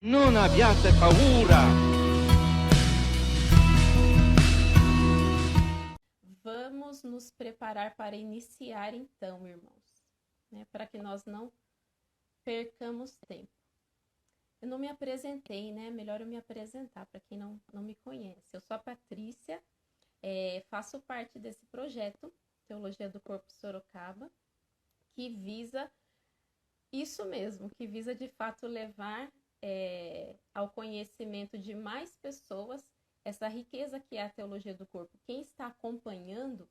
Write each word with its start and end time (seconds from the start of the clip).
Non 0.00 0.36
abbiate 0.36 0.92
paura. 1.00 1.58
Vamos 6.44 7.02
nos 7.02 7.32
preparar 7.32 7.96
para 7.96 8.14
iniciar 8.14 8.94
então, 8.94 9.44
irmãos, 9.44 10.06
né? 10.52 10.64
para 10.70 10.86
que 10.86 10.98
nós 10.98 11.24
não 11.24 11.52
percamos 12.44 13.16
tempo. 13.26 13.50
Eu 14.62 14.68
não 14.68 14.78
me 14.78 14.86
apresentei, 14.86 15.72
né? 15.72 15.90
Melhor 15.90 16.20
eu 16.20 16.28
me 16.28 16.36
apresentar 16.36 17.04
para 17.06 17.20
quem 17.22 17.36
não, 17.36 17.60
não 17.72 17.82
me 17.82 17.96
conhece. 17.96 18.46
Eu 18.52 18.60
sou 18.60 18.76
a 18.76 18.78
Patrícia, 18.78 19.60
é, 20.22 20.62
faço 20.70 21.00
parte 21.00 21.40
desse 21.40 21.66
projeto 21.66 22.32
Teologia 22.68 23.08
do 23.08 23.20
Corpo 23.20 23.52
Sorocaba, 23.52 24.30
que 25.16 25.28
visa 25.28 25.90
isso 26.92 27.24
mesmo, 27.24 27.68
que 27.68 27.88
visa 27.88 28.14
de 28.14 28.28
fato 28.28 28.68
levar 28.68 29.28
é, 29.62 30.36
ao 30.54 30.70
conhecimento 30.70 31.58
de 31.58 31.74
mais 31.74 32.16
pessoas 32.16 32.84
essa 33.24 33.48
riqueza 33.48 34.00
que 34.00 34.16
é 34.16 34.22
a 34.22 34.30
teologia 34.30 34.74
do 34.74 34.86
corpo. 34.86 35.18
Quem 35.26 35.40
está 35.40 35.66
acompanhando 35.66 36.68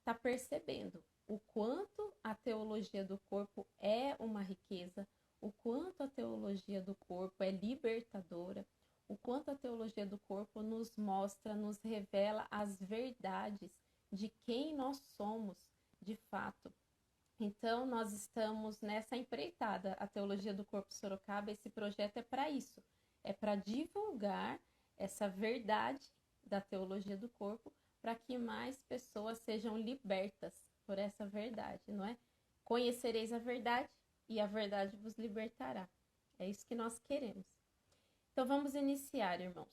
está 0.00 0.14
percebendo 0.14 1.02
o 1.28 1.40
quanto 1.40 2.14
a 2.22 2.34
teologia 2.34 3.04
do 3.04 3.18
corpo 3.28 3.66
é 3.80 4.14
uma 4.18 4.42
riqueza, 4.42 5.06
o 5.40 5.52
quanto 5.52 6.02
a 6.02 6.08
teologia 6.08 6.80
do 6.80 6.94
corpo 6.94 7.42
é 7.42 7.50
libertadora, 7.50 8.64
o 9.08 9.16
quanto 9.16 9.50
a 9.50 9.56
teologia 9.56 10.06
do 10.06 10.18
corpo 10.28 10.62
nos 10.62 10.96
mostra, 10.96 11.54
nos 11.54 11.80
revela 11.82 12.46
as 12.50 12.80
verdades 12.80 13.70
de 14.12 14.32
quem 14.44 14.76
nós 14.76 14.98
somos 15.16 15.56
de 16.00 16.16
fato. 16.30 16.72
Então, 17.38 17.84
nós 17.84 18.12
estamos 18.12 18.80
nessa 18.80 19.16
empreitada, 19.16 19.92
a 19.98 20.06
Teologia 20.06 20.54
do 20.54 20.64
Corpo 20.64 20.92
Sorocaba. 20.92 21.50
Esse 21.50 21.68
projeto 21.68 22.16
é 22.16 22.22
para 22.22 22.50
isso, 22.50 22.82
é 23.22 23.32
para 23.32 23.56
divulgar 23.56 24.58
essa 24.98 25.28
verdade 25.28 26.10
da 26.46 26.60
teologia 26.60 27.16
do 27.16 27.28
corpo 27.30 27.72
para 28.00 28.14
que 28.14 28.38
mais 28.38 28.80
pessoas 28.84 29.38
sejam 29.40 29.76
libertas 29.76 30.54
por 30.86 30.98
essa 30.98 31.26
verdade, 31.26 31.82
não 31.88 32.04
é? 32.04 32.16
Conhecereis 32.64 33.32
a 33.32 33.38
verdade 33.38 33.88
e 34.28 34.40
a 34.40 34.46
verdade 34.46 34.96
vos 34.96 35.14
libertará. 35.18 35.88
É 36.38 36.48
isso 36.48 36.64
que 36.66 36.74
nós 36.74 36.98
queremos. 37.00 37.44
Então 38.32 38.46
vamos 38.46 38.74
iniciar, 38.74 39.40
irmãos. 39.40 39.66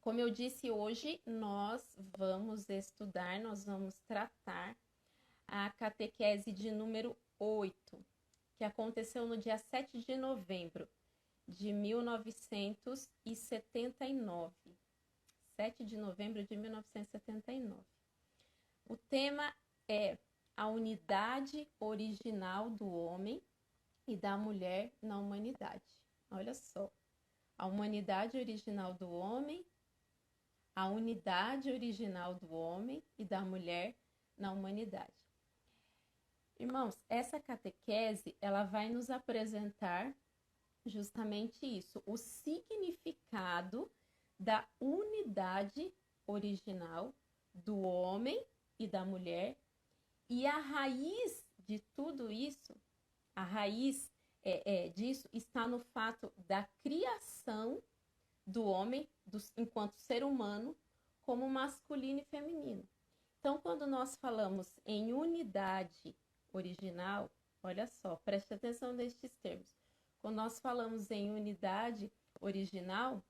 Como 0.00 0.18
eu 0.18 0.30
disse 0.30 0.70
hoje, 0.70 1.20
nós 1.26 1.84
vamos 2.16 2.68
estudar, 2.68 3.38
nós 3.40 3.64
vamos 3.64 3.94
tratar 4.08 4.76
a 5.54 5.70
catequese 5.72 6.50
de 6.50 6.70
número 6.70 7.14
8, 7.38 8.02
que 8.56 8.64
aconteceu 8.64 9.26
no 9.26 9.36
dia 9.36 9.58
7 9.58 10.00
de 10.00 10.16
novembro 10.16 10.88
de 11.46 11.74
1979. 11.74 14.54
7 15.54 15.84
de 15.84 15.98
novembro 15.98 16.42
de 16.42 16.56
1979. 16.56 17.84
O 18.88 18.96
tema 18.96 19.54
é 19.86 20.16
a 20.56 20.68
unidade 20.68 21.68
original 21.78 22.70
do 22.70 22.90
homem 22.90 23.42
e 24.08 24.16
da 24.16 24.38
mulher 24.38 24.90
na 25.02 25.18
humanidade. 25.18 26.02
Olha 26.30 26.54
só. 26.54 26.90
A 27.58 27.66
humanidade 27.66 28.38
original 28.38 28.94
do 28.94 29.12
homem, 29.12 29.66
a 30.74 30.88
unidade 30.88 31.70
original 31.70 32.36
do 32.36 32.50
homem 32.50 33.04
e 33.18 33.24
da 33.26 33.42
mulher 33.42 33.94
na 34.38 34.50
humanidade. 34.50 35.21
Irmãos, 36.62 36.96
essa 37.08 37.40
catequese, 37.40 38.36
ela 38.40 38.62
vai 38.62 38.88
nos 38.88 39.10
apresentar 39.10 40.16
justamente 40.86 41.66
isso, 41.66 42.00
o 42.06 42.16
significado 42.16 43.90
da 44.38 44.64
unidade 44.78 45.92
original 46.24 47.12
do 47.52 47.80
homem 47.80 48.46
e 48.78 48.86
da 48.86 49.04
mulher 49.04 49.58
e 50.30 50.46
a 50.46 50.56
raiz 50.56 51.44
de 51.58 51.80
tudo 51.96 52.30
isso, 52.30 52.80
a 53.34 53.42
raiz 53.42 54.08
é, 54.44 54.84
é, 54.84 54.88
disso 54.88 55.28
está 55.32 55.66
no 55.66 55.80
fato 55.80 56.32
da 56.36 56.62
criação 56.80 57.82
do 58.46 58.64
homem 58.66 59.08
do, 59.26 59.38
enquanto 59.56 59.98
ser 59.98 60.22
humano 60.22 60.78
como 61.26 61.50
masculino 61.50 62.20
e 62.20 62.24
feminino. 62.24 62.88
Então, 63.40 63.58
quando 63.60 63.84
nós 63.84 64.16
falamos 64.16 64.72
em 64.86 65.12
unidade 65.12 66.16
original, 66.52 67.30
olha 67.62 67.86
só, 67.86 68.16
preste 68.24 68.54
atenção 68.54 68.92
nestes 68.92 69.32
termos. 69.42 69.76
Quando 70.20 70.36
nós 70.36 70.60
falamos 70.60 71.10
em 71.10 71.32
unidade 71.32 72.12
original, 72.40 73.22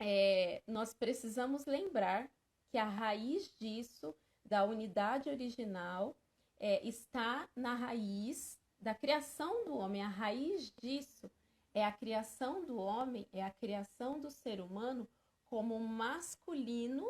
é, 0.00 0.62
nós 0.66 0.94
precisamos 0.94 1.66
lembrar 1.66 2.30
que 2.70 2.78
a 2.78 2.84
raiz 2.84 3.52
disso, 3.58 4.14
da 4.44 4.64
unidade 4.64 5.28
original, 5.28 6.16
é, 6.60 6.86
está 6.86 7.48
na 7.56 7.74
raiz 7.74 8.58
da 8.80 8.94
criação 8.94 9.64
do 9.64 9.76
homem. 9.76 10.02
A 10.02 10.08
raiz 10.08 10.72
disso 10.80 11.30
é 11.74 11.84
a 11.84 11.92
criação 11.92 12.64
do 12.64 12.76
homem, 12.76 13.26
é 13.32 13.42
a 13.42 13.50
criação 13.50 14.20
do 14.20 14.30
ser 14.30 14.60
humano 14.60 15.08
como 15.46 15.78
masculino 15.80 17.08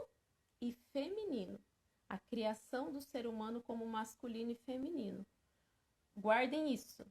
e 0.61 0.73
feminino. 0.93 1.61
A 2.09 2.19
criação 2.19 2.91
do 2.91 3.01
ser 3.01 3.27
humano 3.27 3.63
como 3.63 3.87
masculino 3.87 4.51
e 4.51 4.55
feminino. 4.55 5.27
Guardem 6.19 6.75
isso. 6.75 7.07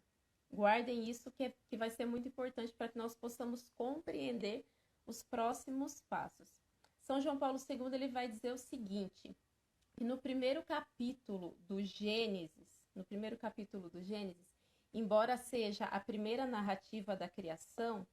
Guardem 0.52 1.10
isso 1.10 1.32
que, 1.32 1.46
é, 1.46 1.54
que 1.70 1.78
vai 1.78 1.90
ser 1.90 2.06
muito 2.06 2.28
importante 2.28 2.74
para 2.74 2.90
que 2.90 2.98
nós 2.98 3.16
possamos 3.16 3.66
compreender 3.78 4.66
os 5.06 5.24
próximos 5.24 6.02
passos. 6.10 6.54
São 7.00 7.22
João 7.22 7.38
Paulo 7.38 7.58
II 7.58 7.94
ele 7.94 8.10
vai 8.10 8.28
dizer 8.28 8.52
o 8.52 8.58
seguinte, 8.58 9.34
que 9.96 10.04
no 10.04 10.18
primeiro 10.18 10.62
capítulo 10.64 11.56
do 11.62 11.82
Gênesis, 11.82 12.84
no 12.94 13.06
primeiro 13.06 13.38
capítulo 13.38 13.90
do 13.90 14.04
Gênesis, 14.04 14.48
embora 14.94 15.38
seja 15.38 15.86
a 15.86 16.00
primeira 16.00 16.46
narrativa 16.46 17.16
da 17.16 17.30
criação, 17.30 18.06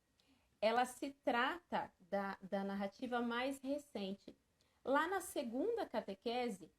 ela 0.60 0.84
se 0.87 1.10
trata 1.25 1.93
da, 1.99 2.38
da 2.41 2.62
narrativa 2.62 3.21
mais 3.21 3.60
recente. 3.60 4.34
Lá 4.84 5.09
na 5.09 5.21
segunda 5.21 5.88
catequese, 5.88 6.71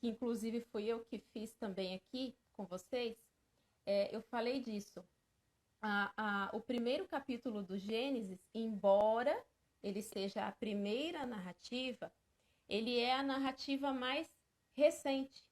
que 0.00 0.08
inclusive 0.08 0.60
fui 0.60 0.84
eu 0.84 1.04
que 1.04 1.18
fiz 1.32 1.54
também 1.54 1.94
aqui 1.96 2.36
com 2.56 2.64
vocês, 2.64 3.18
é, 3.88 4.14
eu 4.14 4.20
falei 4.20 4.60
disso. 4.60 5.02
A, 5.80 6.12
a, 6.14 6.50
o 6.54 6.60
primeiro 6.60 7.08
capítulo 7.08 7.62
do 7.62 7.78
Gênesis, 7.78 8.38
embora 8.52 9.34
ele 9.82 10.02
seja 10.02 10.46
a 10.46 10.52
primeira 10.52 11.24
narrativa, 11.24 12.12
ele 12.68 12.98
é 12.98 13.14
a 13.14 13.22
narrativa 13.22 13.94
mais 13.94 14.28
recente. 14.76 15.48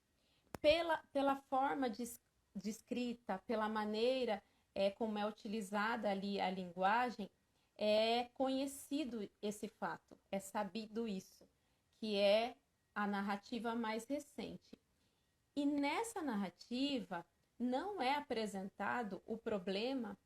Pela, 0.60 1.02
pela 1.12 1.36
forma 1.48 1.88
de, 1.88 2.04
de 2.54 2.68
escrita, 2.68 3.42
pela 3.46 3.68
maneira 3.70 4.42
é, 4.74 4.90
como 4.90 5.16
é 5.16 5.26
utilizada 5.26 6.10
ali 6.10 6.38
a 6.38 6.50
linguagem, 6.50 7.30
é 7.78 8.24
conhecido 8.34 9.26
esse 9.40 9.68
fato, 9.78 10.18
é 10.30 10.40
sabido 10.40 11.08
isso, 11.08 11.48
que 11.98 12.16
é 12.16 12.54
a 12.94 13.06
narrativa 13.06 13.74
mais 13.74 14.06
recente. 14.06 14.78
E 15.54 15.64
nessa 15.64 16.20
narrativa, 16.20 17.24
não 17.58 18.00
é 18.00 18.14
apresentado 18.14 19.22
o 19.24 19.38
problema 19.38 20.16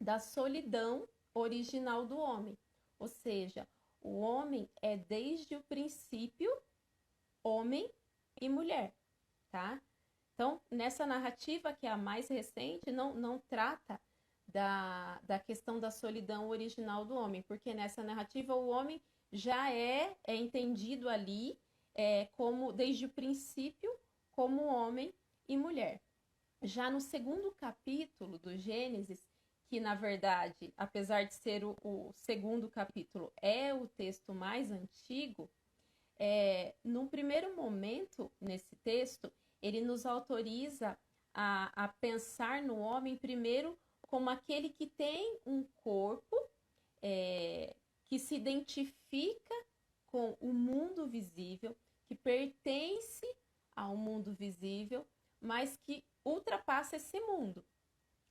da 0.00 0.18
solidão 0.18 1.08
original 1.34 2.06
do 2.06 2.16
homem. 2.16 2.56
Ou 2.98 3.08
seja, 3.08 3.66
o 4.00 4.20
homem 4.20 4.68
é 4.82 4.96
desde 4.96 5.56
o 5.56 5.62
princípio 5.64 6.50
homem 7.42 7.90
e 8.40 8.48
mulher, 8.48 8.94
tá? 9.50 9.80
Então, 10.34 10.60
nessa 10.70 11.04
narrativa 11.06 11.72
que 11.72 11.86
é 11.86 11.90
a 11.90 11.96
mais 11.96 12.28
recente, 12.28 12.92
não, 12.92 13.14
não 13.14 13.40
trata 13.48 14.00
da, 14.46 15.20
da 15.22 15.38
questão 15.38 15.80
da 15.80 15.90
solidão 15.90 16.48
original 16.48 17.04
do 17.04 17.14
homem, 17.14 17.42
porque 17.42 17.74
nessa 17.74 18.02
narrativa 18.02 18.54
o 18.54 18.68
homem 18.68 19.02
já 19.32 19.72
é, 19.72 20.16
é 20.26 20.34
entendido 20.34 21.08
ali 21.08 21.58
é, 21.94 22.26
como, 22.36 22.72
desde 22.72 23.06
o 23.06 23.10
princípio, 23.10 23.90
como 24.30 24.64
homem 24.64 25.12
e 25.48 25.56
mulher. 25.56 26.00
Já 26.62 26.90
no 26.90 27.00
segundo 27.00 27.52
capítulo 27.52 28.38
do 28.38 28.56
Gênesis, 28.56 29.24
que 29.68 29.78
na 29.78 29.94
verdade, 29.94 30.72
apesar 30.76 31.24
de 31.24 31.34
ser 31.34 31.64
o, 31.64 31.76
o 31.82 32.12
segundo 32.14 32.68
capítulo, 32.68 33.32
é 33.40 33.72
o 33.72 33.86
texto 33.88 34.34
mais 34.34 34.70
antigo, 34.70 35.48
é, 36.18 36.74
num 36.82 37.06
primeiro 37.06 37.54
momento 37.54 38.32
nesse 38.40 38.74
texto, 38.82 39.32
ele 39.62 39.80
nos 39.80 40.04
autoriza 40.04 40.98
a, 41.32 41.84
a 41.84 41.88
pensar 41.88 42.62
no 42.62 42.78
homem 42.78 43.16
primeiro 43.16 43.78
como 44.00 44.30
aquele 44.30 44.70
que 44.70 44.86
tem 44.86 45.38
um 45.46 45.62
corpo 45.84 46.36
é, 47.02 47.76
que 48.06 48.18
se 48.18 48.34
identifica 48.34 49.54
com 50.06 50.36
o 50.40 50.52
mundo 50.52 51.06
visível, 51.06 51.76
que 52.06 52.14
pertence 52.14 53.26
ao 53.76 53.96
mundo 53.96 54.32
visível, 54.32 55.06
mas 55.40 55.76
que 55.78 56.04
ultrapassa 56.24 56.96
esse 56.96 57.20
mundo. 57.20 57.64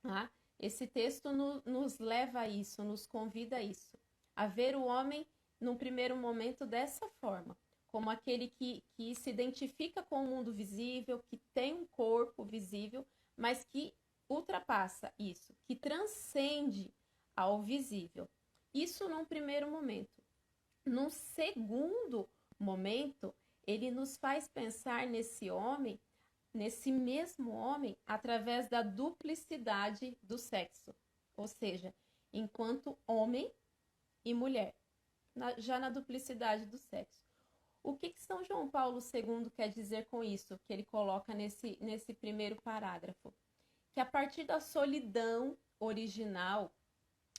Tá? 0.02 0.30
Esse 0.58 0.86
texto 0.86 1.32
no, 1.32 1.62
nos 1.64 1.98
leva 1.98 2.40
a 2.40 2.48
isso, 2.48 2.82
nos 2.82 3.06
convida 3.06 3.56
a 3.56 3.62
isso, 3.62 3.96
a 4.34 4.46
ver 4.46 4.76
o 4.76 4.84
homem 4.84 5.26
num 5.60 5.76
primeiro 5.76 6.16
momento 6.16 6.66
dessa 6.66 7.08
forma, 7.20 7.56
como 7.90 8.10
aquele 8.10 8.48
que, 8.48 8.82
que 8.96 9.14
se 9.14 9.30
identifica 9.30 10.02
com 10.02 10.24
o 10.24 10.26
mundo 10.26 10.52
visível, 10.52 11.22
que 11.28 11.40
tem 11.54 11.74
um 11.74 11.86
corpo 11.86 12.44
visível, 12.44 13.06
mas 13.36 13.64
que 13.64 13.94
ultrapassa 14.28 15.12
isso, 15.18 15.54
que 15.66 15.74
transcende 15.74 16.92
ao 17.36 17.62
visível. 17.62 18.28
Isso 18.74 19.08
num 19.08 19.24
primeiro 19.24 19.70
momento. 19.70 20.22
Num 20.84 21.10
segundo 21.10 22.28
momento, 22.58 23.34
ele 23.66 23.90
nos 23.90 24.16
faz 24.16 24.48
pensar 24.48 25.06
nesse 25.06 25.50
homem, 25.50 26.00
nesse 26.58 26.90
mesmo 26.90 27.52
homem, 27.52 27.96
através 28.04 28.68
da 28.68 28.82
duplicidade 28.82 30.18
do 30.20 30.36
sexo, 30.36 30.92
ou 31.36 31.46
seja, 31.46 31.94
enquanto 32.32 32.98
homem 33.06 33.48
e 34.24 34.34
mulher, 34.34 34.74
na, 35.36 35.54
já 35.56 35.78
na 35.78 35.88
duplicidade 35.88 36.66
do 36.66 36.76
sexo. 36.76 37.22
O 37.80 37.96
que, 37.96 38.10
que 38.10 38.20
São 38.20 38.42
João 38.42 38.68
Paulo 38.68 38.98
II 38.98 39.48
quer 39.52 39.68
dizer 39.68 40.08
com 40.08 40.24
isso, 40.24 40.58
que 40.66 40.72
ele 40.72 40.84
coloca 40.84 41.32
nesse, 41.32 41.78
nesse 41.80 42.12
primeiro 42.12 42.60
parágrafo? 42.60 43.32
Que 43.94 44.00
a 44.00 44.04
partir 44.04 44.42
da 44.42 44.60
solidão 44.60 45.56
original, 45.78 46.72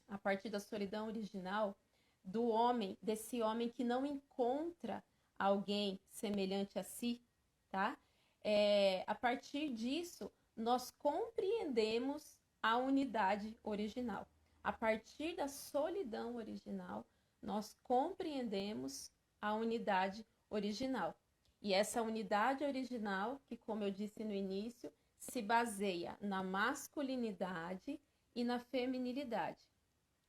a 0.08 0.18
partir 0.18 0.50
da 0.50 0.62
solidão 0.62 1.08
original 1.08 1.78
do 2.24 2.48
homem, 2.48 2.98
desse 3.02 3.42
homem 3.42 3.70
que 3.70 3.84
não 3.84 4.06
encontra 4.06 5.04
alguém 5.38 6.00
semelhante 6.10 6.80
a 6.80 6.84
si, 6.86 7.22
tá? 7.70 8.00
É, 8.44 9.04
a 9.06 9.16
partir 9.16 9.74
disso, 9.74 10.32
nós 10.56 10.92
compreendemos 10.92 12.38
a 12.62 12.78
unidade 12.78 13.58
original. 13.64 14.28
A 14.64 14.72
partir 14.74 15.36
da 15.36 15.48
solidão 15.48 16.36
original, 16.36 17.06
nós 17.42 17.76
compreendemos 17.84 19.12
a 19.42 19.54
unidade 19.54 20.26
original. 20.50 21.16
E 21.62 21.74
essa 21.74 22.02
unidade 22.02 22.64
original, 22.64 23.42
que, 23.48 23.58
como 23.58 23.84
eu 23.84 23.92
disse 23.92 24.24
no 24.24 24.34
início, 24.34 24.92
se 25.18 25.42
baseia 25.42 26.18
na 26.22 26.44
masculinidade 26.44 28.00
e 28.36 28.44
na 28.44 28.60
feminilidade. 28.60 29.66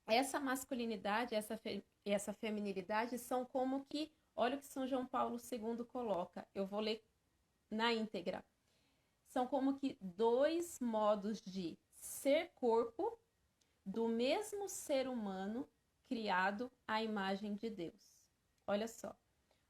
Essa 0.06 0.40
masculinidade 0.40 1.34
essa 1.34 1.56
fe 1.56 1.84
essa 2.04 2.32
feminilidade 2.32 3.18
são 3.18 3.44
como 3.44 3.84
que, 3.84 4.10
olha 4.34 4.56
o 4.56 4.60
que 4.60 4.66
São 4.66 4.86
João 4.86 5.06
Paulo 5.06 5.36
II 5.36 5.84
coloca, 5.84 6.48
eu 6.54 6.66
vou 6.66 6.80
ler 6.80 7.04
na 7.70 7.92
íntegra. 7.92 8.44
São 9.28 9.46
como 9.46 9.78
que 9.78 9.96
dois 10.00 10.80
modos 10.80 11.40
de 11.42 11.78
ser 11.94 12.50
corpo 12.54 13.18
do 13.84 14.08
mesmo 14.08 14.68
ser 14.68 15.08
humano 15.08 15.68
criado 16.08 16.70
à 16.86 17.02
imagem 17.02 17.54
de 17.54 17.70
Deus. 17.70 18.12
Olha 18.66 18.88
só. 18.88 19.14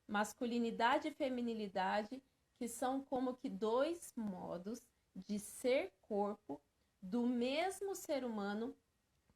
Masculinidade 0.07 1.09
e 1.09 1.13
feminilidade, 1.13 2.23
que 2.57 2.67
são 2.67 3.05
como 3.05 3.37
que 3.37 3.49
dois 3.49 4.13
modos 4.17 4.83
de 5.15 5.39
ser 5.39 5.93
corpo 6.03 6.61
do 7.01 7.27
mesmo 7.27 7.95
ser 7.95 8.25
humano 8.25 8.77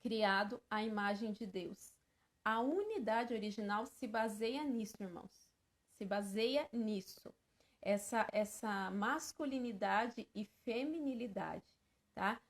criado 0.03 0.63
à 0.69 0.83
imagem 0.83 1.33
de 1.33 1.47
Deus. 1.47 1.95
A 2.45 2.61
unidade 2.61 3.33
original 3.33 3.87
se 3.87 4.07
baseia 4.07 4.63
nisso, 4.65 4.97
irmãos. 5.01 5.49
Se 5.97 6.05
baseia 6.05 6.69
nisso. 6.73 7.33
Essa, 7.85 8.27
essa 8.33 8.91
masculinidade 8.91 10.27
e 10.35 10.47
feminilidade, 10.65 11.63
tá? 12.15 12.41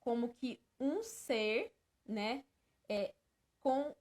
Como 0.00 0.32
que 0.34 0.58
um 0.80 1.02
ser, 1.02 1.72
né, 2.08 2.44
é, 2.88 3.12
com 3.60 3.94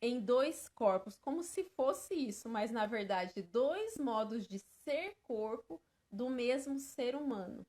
em 0.00 0.20
dois 0.20 0.68
corpos, 0.68 1.16
como 1.16 1.42
se 1.42 1.64
fosse 1.64 2.14
isso, 2.14 2.48
mas 2.48 2.70
na 2.70 2.86
verdade, 2.86 3.42
dois 3.42 3.96
modos 3.96 4.46
de 4.46 4.58
ser 4.84 5.16
corpo 5.22 5.80
do 6.12 6.28
mesmo 6.28 6.78
ser 6.78 7.16
humano. 7.16 7.66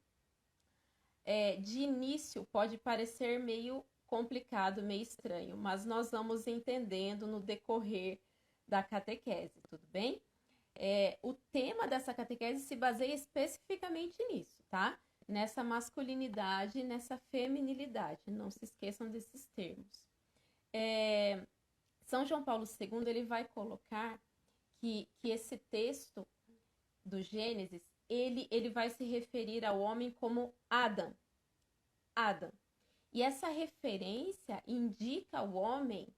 É, 1.24 1.56
de 1.56 1.80
início, 1.80 2.46
pode 2.52 2.78
parecer 2.78 3.40
meio 3.40 3.84
complicado, 4.06 4.84
meio 4.84 5.02
estranho, 5.02 5.58
mas 5.58 5.86
nós 5.86 6.12
vamos 6.12 6.46
entendendo 6.46 7.26
no 7.26 7.40
decorrer 7.40 8.20
da 8.68 8.84
catequese, 8.84 9.62
tudo 9.70 9.86
bem? 9.88 10.22
É, 10.76 11.18
o 11.22 11.34
tema 11.52 11.88
dessa 11.88 12.14
catequese 12.14 12.66
se 12.66 12.76
baseia 12.76 13.14
especificamente 13.14 14.22
nisso, 14.26 14.64
tá? 14.70 15.00
Nessa 15.28 15.64
masculinidade, 15.64 16.84
nessa 16.84 17.18
feminilidade. 17.32 18.22
Não 18.28 18.52
se 18.52 18.64
esqueçam 18.64 19.10
desses 19.10 19.46
termos. 19.56 20.06
É, 20.74 21.42
São 22.06 22.26
João 22.26 22.44
Paulo 22.44 22.66
II 22.66 23.08
ele 23.08 23.24
vai 23.24 23.46
colocar 23.46 24.20
que, 24.80 25.08
que 25.22 25.30
esse 25.30 25.58
texto 25.72 26.28
do 27.06 27.22
Gênesis 27.22 27.82
ele, 28.10 28.48
ele 28.52 28.70
vai 28.70 28.90
se 28.90 29.04
referir 29.06 29.66
ao 29.66 29.80
homem 29.80 30.12
como 30.12 30.54
Adam. 30.70 31.16
Adam. 32.16 32.52
E 33.12 33.22
essa 33.22 33.48
referência 33.48 34.62
indica 34.68 35.42
o 35.42 35.54
homem 35.54 36.14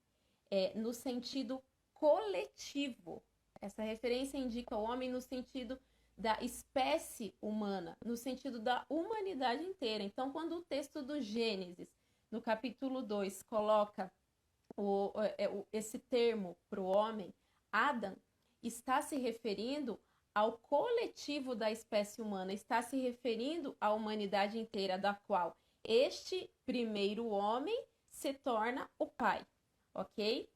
é, 0.49 0.73
no 0.77 0.93
sentido 0.93 1.63
coletivo. 1.93 3.23
Essa 3.61 3.81
referência 3.81 4.37
indica 4.37 4.75
o 4.75 4.83
homem 4.83 5.09
no 5.09 5.21
sentido 5.21 5.79
da 6.17 6.37
espécie 6.41 7.33
humana, 7.41 7.95
no 8.03 8.17
sentido 8.17 8.59
da 8.59 8.85
humanidade 8.89 9.63
inteira. 9.63 10.03
Então, 10.03 10.31
quando 10.31 10.57
o 10.57 10.63
texto 10.63 11.01
do 11.03 11.21
Gênesis, 11.21 11.87
no 12.31 12.41
capítulo 12.41 13.01
2, 13.01 13.43
coloca 13.43 14.11
o, 14.75 15.11
é, 15.37 15.47
o, 15.47 15.65
esse 15.71 15.99
termo 15.99 16.57
para 16.69 16.81
o 16.81 16.85
homem, 16.85 17.33
Adam, 17.71 18.15
está 18.63 19.01
se 19.01 19.17
referindo 19.17 19.99
ao 20.33 20.57
coletivo 20.59 21.55
da 21.55 21.71
espécie 21.71 22.21
humana, 22.21 22.53
está 22.53 22.81
se 22.81 22.97
referindo 22.97 23.75
à 23.79 23.93
humanidade 23.93 24.59
inteira, 24.59 24.97
da 24.97 25.13
qual 25.27 25.55
este 25.83 26.51
primeiro 26.65 27.27
homem 27.27 27.85
se 28.09 28.33
torna 28.33 28.89
o 28.99 29.07
pai, 29.07 29.45
ok? 29.95 30.49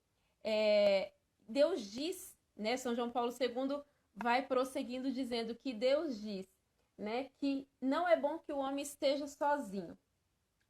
É, 0.44 1.12
Deus 1.48 1.92
diz, 1.92 2.31
né? 2.56 2.78
São 2.78 2.96
João 2.96 3.12
Paulo 3.12 3.32
II 3.32 3.82
vai 4.16 4.46
prosseguindo 4.46 5.12
dizendo 5.12 5.56
que 5.56 5.74
Deus 5.74 6.20
diz, 6.20 6.48
né, 6.98 7.30
que 7.40 7.68
não 7.82 8.08
é 8.08 8.16
bom 8.16 8.38
que 8.40 8.52
o 8.52 8.58
homem 8.58 8.84
esteja 8.84 9.28
sozinho. 9.28 9.98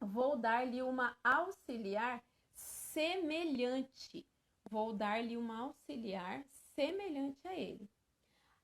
Vou 0.00 0.36
dar-lhe 0.36 0.82
uma 0.82 1.16
auxiliar 1.22 2.24
semelhante. 2.54 4.26
Vou 4.68 4.92
dar-lhe 4.92 5.36
uma 5.36 5.58
auxiliar 5.58 6.44
semelhante 6.74 7.46
a 7.46 7.54
ele. 7.54 7.88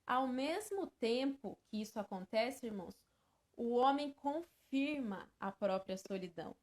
Ao 0.07 0.27
mesmo 0.27 0.87
tempo 0.99 1.59
que 1.67 1.81
isso 1.83 1.99
acontece, 1.99 2.67
irmãos, 2.67 2.97
o 3.57 3.75
homem 3.75 4.13
confirma 4.15 5.31
a 5.39 5.53
própria 5.53 5.99
solidão. 5.99 6.57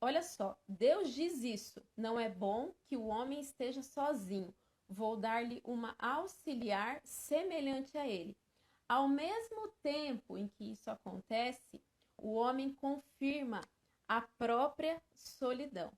Olha 0.00 0.22
só, 0.22 0.58
Deus 0.68 1.14
diz 1.14 1.42
isso: 1.42 1.82
não 1.96 2.20
é 2.20 2.28
bom 2.28 2.74
que 2.86 2.96
o 2.96 3.06
homem 3.06 3.40
esteja 3.40 3.82
sozinho. 3.82 4.54
Vou 4.88 5.16
dar-lhe 5.16 5.60
uma 5.64 5.94
auxiliar 5.98 7.00
semelhante 7.04 7.96
a 7.96 8.06
ele. 8.06 8.36
Ao 8.88 9.08
mesmo 9.08 9.68
tempo 9.82 10.36
em 10.36 10.48
que 10.48 10.72
isso 10.72 10.90
acontece, 10.90 11.80
o 12.16 12.34
homem 12.34 12.74
confirma 12.74 13.60
a 14.06 14.20
própria 14.38 15.00
solidão. 15.16 15.92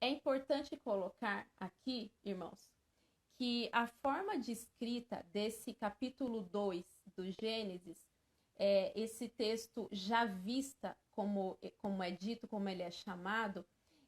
É 0.00 0.08
importante 0.08 0.76
colocar 0.76 1.48
aqui, 1.58 2.12
irmãos, 2.24 2.68
que 3.36 3.68
a 3.72 3.86
forma 3.86 4.38
de 4.38 4.52
escrita 4.52 5.24
desse 5.32 5.72
capítulo 5.74 6.42
2 6.42 6.84
do 7.16 7.30
Gênesis 7.30 8.04
é, 8.58 8.92
esse 9.00 9.28
texto 9.28 9.88
já 9.92 10.24
vista, 10.24 10.96
como, 11.12 11.56
como 11.80 12.02
é 12.02 12.10
dito, 12.10 12.48
como 12.48 12.68
ele 12.68 12.82
é 12.82 12.90
chamado, 12.90 13.64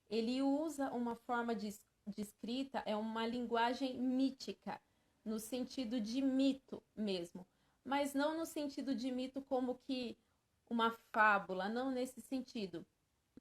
ele 0.08 0.42
usa 0.42 0.90
uma 0.90 1.14
forma 1.14 1.54
de, 1.54 1.72
de 2.10 2.22
escrita, 2.22 2.82
é 2.86 2.96
uma 2.96 3.26
linguagem 3.26 3.98
mítica, 3.98 4.80
no 5.24 5.38
sentido 5.38 6.00
de 6.00 6.22
mito 6.22 6.82
mesmo, 6.96 7.46
mas 7.84 8.14
não 8.14 8.36
no 8.36 8.46
sentido 8.46 8.94
de 8.94 9.10
mito 9.10 9.42
como 9.42 9.78
que 9.86 10.16
uma 10.68 10.96
fábula, 11.12 11.68
não 11.68 11.90
nesse 11.90 12.20
sentido, 12.20 12.86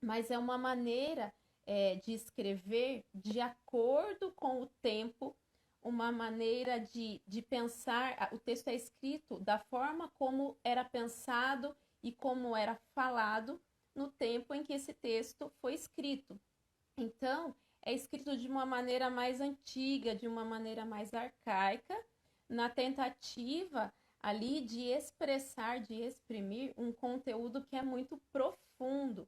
mas 0.02 0.32
é 0.32 0.38
uma 0.38 0.58
maneira 0.58 1.34
é, 1.66 1.96
de 1.96 2.14
escrever 2.14 3.06
de 3.14 3.40
acordo 3.40 4.32
com 4.32 4.62
o 4.62 4.68
tempo 4.82 5.36
uma 5.82 6.12
maneira 6.12 6.80
de, 6.80 7.22
de 7.26 7.42
pensar, 7.42 8.30
o 8.34 8.40
texto 8.40 8.68
é 8.68 8.76
escrito 8.76 9.40
da 9.40 9.60
forma 9.60 10.10
como 10.16 10.58
era 10.64 10.84
pensado 10.84 11.76
e 12.04 12.12
como 12.12 12.56
era 12.56 12.76
falado 12.94 13.62
no 13.96 14.10
tempo 14.12 14.54
em 14.54 14.64
que 14.64 14.74
esse 14.74 14.94
texto 14.94 15.52
foi 15.62 15.74
escrito. 15.74 16.40
Então, 16.98 17.56
é 17.86 17.94
escrito 17.94 18.38
de 18.38 18.48
uma 18.48 18.66
maneira 18.66 19.10
mais 19.10 19.42
antiga, 19.42 20.16
de 20.16 20.28
uma 20.28 20.44
maneira 20.44 20.86
mais 20.86 21.14
arcaica, 21.14 21.96
na 22.48 22.70
tentativa 22.70 23.94
ali 24.22 24.62
de 24.62 24.82
expressar, 24.82 25.80
de 25.80 25.94
exprimir 25.94 26.74
um 26.78 26.92
conteúdo 26.92 27.64
que 27.66 27.76
é 27.76 27.82
muito 27.82 28.22
profundo, 28.32 29.28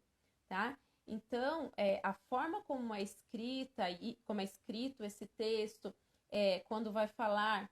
tá? 0.50 0.78
Então, 1.08 1.72
é, 1.78 2.00
a 2.04 2.14
forma 2.30 2.62
como 2.64 2.94
é 2.94 3.02
escrita 3.02 3.90
e 3.90 4.18
como 4.26 4.42
é 4.42 4.44
escrito 4.44 5.04
esse 5.04 5.28
texto, 5.38 5.94
é, 6.30 6.60
quando 6.62 6.92
vai 6.92 7.08
falar 7.08 7.70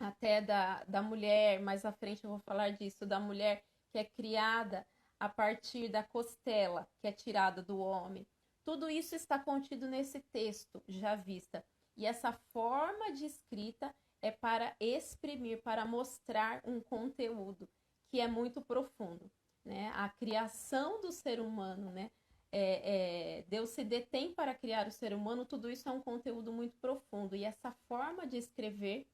até 0.00 0.40
da, 0.40 0.84
da 0.84 1.02
mulher, 1.02 1.60
mais 1.60 1.84
à 1.84 1.92
frente 1.92 2.24
eu 2.24 2.30
vou 2.30 2.40
falar 2.40 2.70
disso, 2.70 3.06
da 3.06 3.18
mulher 3.18 3.64
que 3.92 3.98
é 3.98 4.04
criada 4.04 4.86
a 5.18 5.28
partir 5.28 5.88
da 5.88 6.02
costela 6.02 6.88
que 7.00 7.08
é 7.08 7.12
tirada 7.12 7.62
do 7.62 7.78
homem. 7.78 8.26
Tudo 8.68 8.90
isso 8.90 9.14
está 9.14 9.38
contido 9.38 9.88
nesse 9.88 10.20
texto 10.30 10.82
já 10.86 11.16
vista. 11.16 11.64
E 11.96 12.04
essa 12.04 12.34
forma 12.52 13.14
de 13.14 13.24
escrita 13.24 13.96
é 14.20 14.30
para 14.30 14.76
exprimir, 14.78 15.62
para 15.62 15.86
mostrar 15.86 16.60
um 16.62 16.78
conteúdo 16.78 17.66
que 18.10 18.20
é 18.20 18.28
muito 18.28 18.60
profundo. 18.60 19.32
Né? 19.64 19.90
A 19.94 20.10
criação 20.10 21.00
do 21.00 21.10
ser 21.10 21.40
humano, 21.40 21.90
né? 21.90 22.10
É, 22.52 23.38
é, 23.38 23.42
Deus 23.48 23.70
se 23.70 23.82
detém 23.82 24.34
para 24.34 24.54
criar 24.54 24.86
o 24.86 24.92
ser 24.92 25.14
humano, 25.14 25.46
tudo 25.46 25.70
isso 25.70 25.88
é 25.88 25.92
um 25.92 26.02
conteúdo 26.02 26.52
muito 26.52 26.76
profundo. 26.78 27.34
E 27.34 27.46
essa 27.46 27.72
forma 27.88 28.26
de 28.26 28.36
escrever 28.36 29.06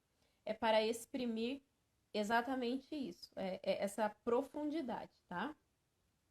é 0.45 0.53
para 0.53 0.83
exprimir 0.83 1.63
exatamente 2.13 2.93
isso, 2.93 3.31
é, 3.37 3.61
é 3.63 3.85
essa 3.85 4.09
profundidade, 4.25 5.13
tá? 5.29 5.55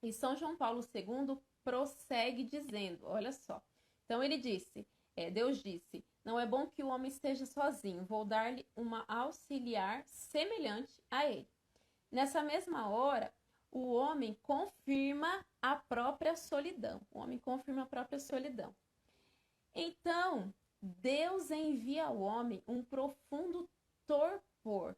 E 0.01 0.11
São 0.11 0.35
João 0.35 0.57
Paulo 0.57 0.81
II 0.93 1.41
prossegue 1.63 2.43
dizendo, 2.43 3.05
olha 3.05 3.31
só. 3.31 3.61
Então 4.05 4.23
ele 4.23 4.37
disse, 4.37 4.85
é, 5.15 5.29
Deus 5.29 5.61
disse, 5.61 6.03
não 6.23 6.39
é 6.39 6.45
bom 6.45 6.67
que 6.67 6.83
o 6.83 6.87
homem 6.87 7.09
esteja 7.09 7.45
sozinho, 7.45 8.05
vou 8.05 8.25
dar-lhe 8.25 8.65
uma 8.75 9.03
auxiliar 9.07 10.03
semelhante 10.05 11.01
a 11.09 11.25
ele. 11.25 11.47
Nessa 12.11 12.43
mesma 12.43 12.89
hora, 12.89 13.33
o 13.71 13.91
homem 13.93 14.37
confirma 14.43 15.43
a 15.61 15.75
própria 15.75 16.35
solidão. 16.35 17.01
O 17.11 17.19
homem 17.19 17.39
confirma 17.39 17.83
a 17.83 17.87
própria 17.87 18.19
solidão. 18.19 18.73
Então, 19.73 20.53
Deus 20.79 21.49
envia 21.49 22.05
ao 22.05 22.19
homem 22.19 22.61
um 22.67 22.83
profundo 22.83 23.67
torpor, 24.05 24.95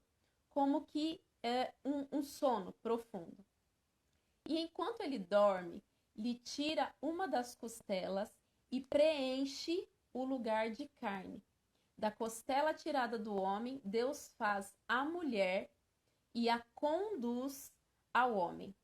como 0.49 0.81
que 0.81 1.21
é 1.41 1.71
um, 1.85 2.05
um 2.11 2.23
sono 2.23 2.73
profundo. 2.83 3.37
E 4.47 4.59
enquanto 4.59 5.01
ele 5.01 5.19
dorme, 5.19 5.81
lhe 6.15 6.35
tira 6.35 6.93
uma 7.01 7.27
das 7.27 7.55
costelas 7.55 8.31
e 8.71 8.81
preenche 8.81 9.87
o 10.13 10.23
lugar 10.23 10.71
de 10.71 10.87
carne. 10.95 11.43
Da 11.97 12.11
costela 12.11 12.73
tirada 12.73 13.17
do 13.17 13.35
homem, 13.35 13.81
Deus 13.83 14.33
faz 14.37 14.75
a 14.87 15.05
mulher 15.05 15.69
e 16.33 16.49
a 16.49 16.63
conduz 16.73 17.71
ao 18.13 18.35
homem. 18.35 18.75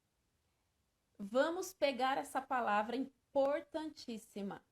Vamos 1.19 1.73
pegar 1.73 2.17
essa 2.17 2.41
palavra 2.41 2.95
importantíssima: 2.95 4.63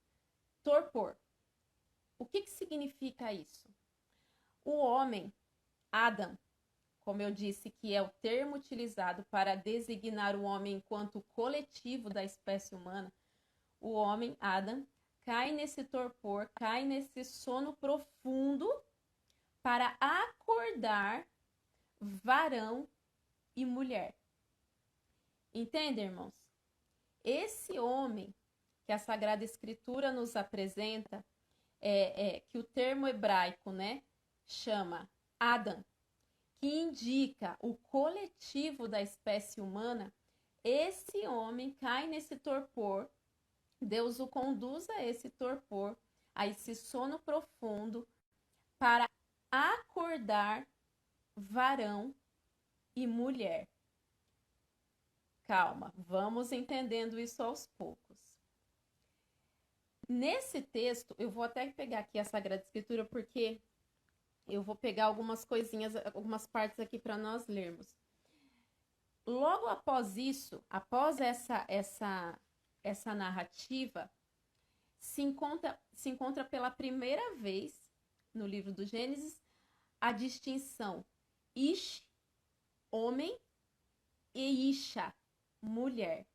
torpor. 0.63 1.17
O 2.17 2.25
que, 2.25 2.41
que 2.41 2.49
significa 2.49 3.31
isso? 3.33 3.69
O 4.63 4.77
homem, 4.77 5.33
Adam, 5.91 6.37
como 7.09 7.23
eu 7.23 7.31
disse, 7.31 7.71
que 7.71 7.95
é 7.95 8.03
o 8.03 8.13
termo 8.21 8.55
utilizado 8.55 9.25
para 9.31 9.55
designar 9.55 10.35
o 10.35 10.43
homem 10.43 10.75
enquanto 10.75 11.25
coletivo 11.33 12.07
da 12.07 12.23
espécie 12.23 12.75
humana, 12.75 13.11
o 13.81 13.93
homem, 13.93 14.37
Adam, 14.39 14.85
cai 15.25 15.51
nesse 15.51 15.83
torpor, 15.83 16.47
cai 16.53 16.85
nesse 16.85 17.25
sono 17.25 17.75
profundo 17.77 18.71
para 19.63 19.97
acordar 19.99 21.27
varão 21.99 22.87
e 23.55 23.65
mulher. 23.65 24.13
Entende, 25.51 26.01
irmãos? 26.01 26.35
Esse 27.23 27.79
homem 27.79 28.31
que 28.85 28.91
a 28.91 28.99
Sagrada 28.99 29.43
Escritura 29.43 30.11
nos 30.11 30.35
apresenta, 30.35 31.25
é, 31.81 32.35
é, 32.35 32.39
que 32.41 32.59
o 32.59 32.63
termo 32.63 33.07
hebraico, 33.07 33.71
né, 33.71 34.03
chama 34.45 35.09
Adam, 35.39 35.83
que 36.59 36.67
indica 36.67 37.57
o 37.61 37.75
coletivo 37.75 38.87
da 38.87 39.01
espécie 39.01 39.61
humana, 39.61 40.13
esse 40.63 41.25
homem 41.25 41.73
cai 41.75 42.07
nesse 42.07 42.35
torpor, 42.37 43.09
Deus 43.81 44.19
o 44.19 44.27
conduz 44.27 44.89
a 44.89 45.03
esse 45.03 45.29
torpor, 45.29 45.95
a 46.35 46.47
esse 46.47 46.75
sono 46.75 47.17
profundo, 47.19 48.05
para 48.77 49.09
acordar 49.49 50.67
varão 51.35 52.13
e 52.95 53.07
mulher. 53.07 53.67
Calma, 55.47 55.93
vamos 55.97 56.51
entendendo 56.51 57.19
isso 57.19 57.41
aos 57.41 57.67
poucos. 57.77 58.17
Nesse 60.07 60.61
texto, 60.61 61.15
eu 61.17 61.31
vou 61.31 61.43
até 61.43 61.71
pegar 61.71 61.99
aqui 61.99 62.19
a 62.19 62.25
Sagrada 62.25 62.61
Escritura, 62.61 63.05
porque 63.05 63.61
eu 64.49 64.63
vou 64.63 64.75
pegar 64.75 65.05
algumas 65.05 65.45
coisinhas, 65.45 65.95
algumas 66.13 66.47
partes 66.47 66.79
aqui 66.79 66.99
para 66.99 67.17
nós 67.17 67.47
lermos. 67.47 67.95
Logo 69.25 69.67
após 69.67 70.17
isso, 70.17 70.63
após 70.69 71.19
essa 71.19 71.65
essa 71.67 72.39
essa 72.83 73.13
narrativa, 73.13 74.11
se 74.99 75.21
encontra 75.21 75.79
se 75.93 76.09
encontra 76.09 76.43
pela 76.43 76.71
primeira 76.71 77.35
vez 77.35 77.79
no 78.33 78.47
livro 78.47 78.73
do 78.73 78.85
Gênesis 78.85 79.41
a 80.01 80.11
distinção 80.11 81.05
Ish, 81.55 82.05
homem, 82.91 83.37
e 84.33 84.69
Isha, 84.69 85.13
mulher. 85.61 86.25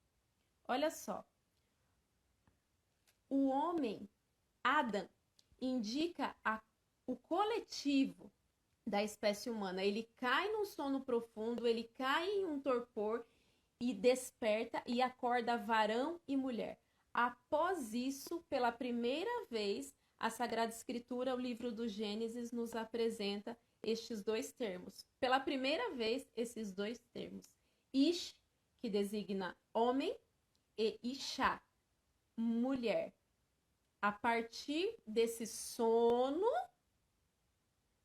Olha 0.67 0.91
só. 0.91 1.25
O 3.29 3.49
homem, 3.49 4.09
Adam, 4.63 5.09
indica 5.61 6.37
a 6.45 6.63
o 7.07 7.17
coletivo 7.17 8.31
da 8.87 9.03
espécie 9.03 9.51
humana, 9.51 9.83
ele 9.83 10.09
cai 10.17 10.51
num 10.53 10.65
sono 10.65 11.03
profundo, 11.03 11.67
ele 11.67 11.85
cai 11.97 12.29
em 12.29 12.45
um 12.45 12.61
torpor 12.61 13.25
e 13.81 13.95
desperta 13.95 14.83
e 14.87 15.01
acorda 15.01 15.57
varão 15.57 16.21
e 16.29 16.37
mulher. 16.37 16.79
Após 17.13 17.95
isso, 17.95 18.45
pela 18.51 18.73
primeira 18.73 19.31
vez, 19.51 19.95
a 20.19 20.31
Sagrada 20.31 20.73
Escritura, 20.73 21.35
o 21.35 21.41
livro 21.41 21.73
do 21.73 21.89
Gênesis, 21.89 22.53
nos 22.53 22.75
apresenta 22.75 23.57
estes 23.83 24.23
dois 24.23 24.53
termos. 24.53 25.05
Pela 25.21 25.41
primeira 25.41 25.95
vez, 25.95 26.29
esses 26.35 26.73
dois 26.73 26.99
termos. 27.13 27.49
Ish, 27.93 28.37
que 28.83 28.91
designa 28.91 29.57
homem, 29.73 30.17
e 30.79 30.99
Isha, 31.03 31.61
mulher. 32.37 33.13
A 34.03 34.13
partir 34.13 34.95
desse 35.07 35.47
sono 35.47 36.47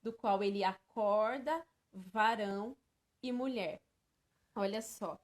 do 0.01 0.13
qual 0.13 0.44
ele 0.44 0.63
acorda 0.63 1.65
varão 1.91 2.75
e 3.22 3.32
mulher. 3.32 3.82
Olha 4.56 4.82
só. 4.82 5.20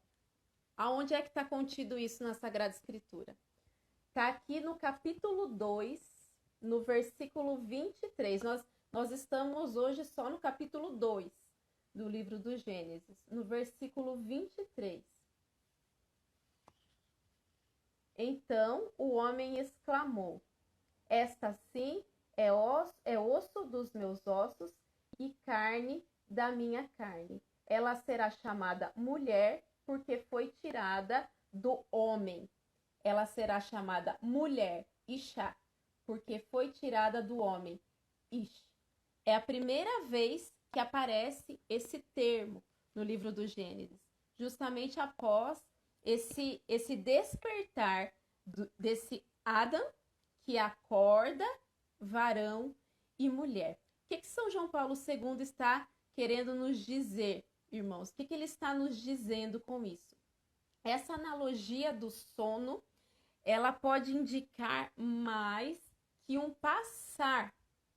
Aonde 0.77 1.13
é 1.13 1.22
que 1.22 1.29
está 1.29 1.46
contido 1.46 1.98
isso 1.98 2.24
na 2.24 2.34
Sagrada 2.34 2.74
Escritura? 2.74 3.38
Está 4.10 4.27
aqui 4.27 4.60
no 4.60 4.77
capítulo 4.77 5.48
2, 5.48 6.01
no 6.62 6.84
versículo 6.84 7.58
23. 7.58 8.41
Nós, 8.44 8.63
nós 8.91 9.12
estamos 9.12 9.75
hoje 9.75 10.03
só 10.03 10.29
no 10.29 10.39
capítulo 10.39 10.91
2 10.91 11.32
do 11.94 12.10
livro 12.10 12.38
do 12.38 12.58
Gênesis, 12.58 13.17
no 13.32 13.44
versículo 13.44 14.17
23. 14.17 15.03
Então 18.17 18.91
o 18.98 19.15
homem 19.15 19.60
exclamou: 19.60 20.41
Esta 21.10 21.53
sim 21.72 22.03
é 22.38 22.51
osso, 22.51 22.94
é 23.06 23.20
osso 23.20 23.63
dos 23.65 23.92
meus 23.94 24.25
ossos 24.27 24.72
e 25.20 25.34
carne 25.46 26.04
da 26.30 26.51
minha 26.51 26.88
carne. 26.98 27.42
Ela 27.68 27.96
será 27.96 28.30
chamada 28.30 28.92
mulher 28.96 29.63
porque 29.86 30.20
foi 30.30 30.51
tirada 30.62 31.30
do 31.51 31.86
homem. 31.92 32.50
Ela 33.04 33.25
será 33.25 33.60
chamada 33.60 34.18
mulher, 34.22 34.86
Isha, 35.08 35.56
porque 36.06 36.39
foi 36.39 36.72
tirada 36.72 37.22
do 37.22 37.38
homem, 37.38 37.80
Ish. 38.32 38.65
É 39.25 39.36
a 39.36 39.42
primeira 39.42 40.06
vez 40.08 40.54
que 40.72 40.80
aparece 40.80 41.60
esse 41.70 42.00
termo 42.13 42.63
no 42.94 43.04
livro 43.04 43.32
do 43.32 43.48
Gênesis, 43.48 44.00
justamente 44.38 45.00
após 45.00 45.63
esse, 46.04 46.62
esse 46.68 46.96
despertar 46.96 48.13
do, 48.46 48.70
desse 48.77 49.25
Adam 49.44 49.84
que 50.46 50.58
acorda 50.58 51.46
varão 51.99 52.75
e 53.17 53.29
mulher. 53.29 53.73
O 54.05 54.07
que, 54.09 54.17
que 54.17 54.27
São 54.27 54.49
João 54.49 54.67
Paulo 54.67 54.93
II 54.95 55.41
está 55.41 55.87
querendo 56.15 56.55
nos 56.55 56.85
dizer, 56.85 57.43
irmãos? 57.71 58.09
O 58.09 58.13
que, 58.13 58.25
que 58.25 58.33
ele 58.33 58.45
está 58.45 58.73
nos 58.73 58.97
dizendo 58.97 59.59
com 59.59 59.83
isso? 59.83 60.15
Essa 60.83 61.13
analogia 61.13 61.91
do 61.91 62.09
sono, 62.11 62.83
ela 63.43 63.73
pode 63.73 64.11
indicar 64.11 64.91
mais 64.95 65.79
que 66.25 66.37
um 66.37 66.53
passar 66.53 67.53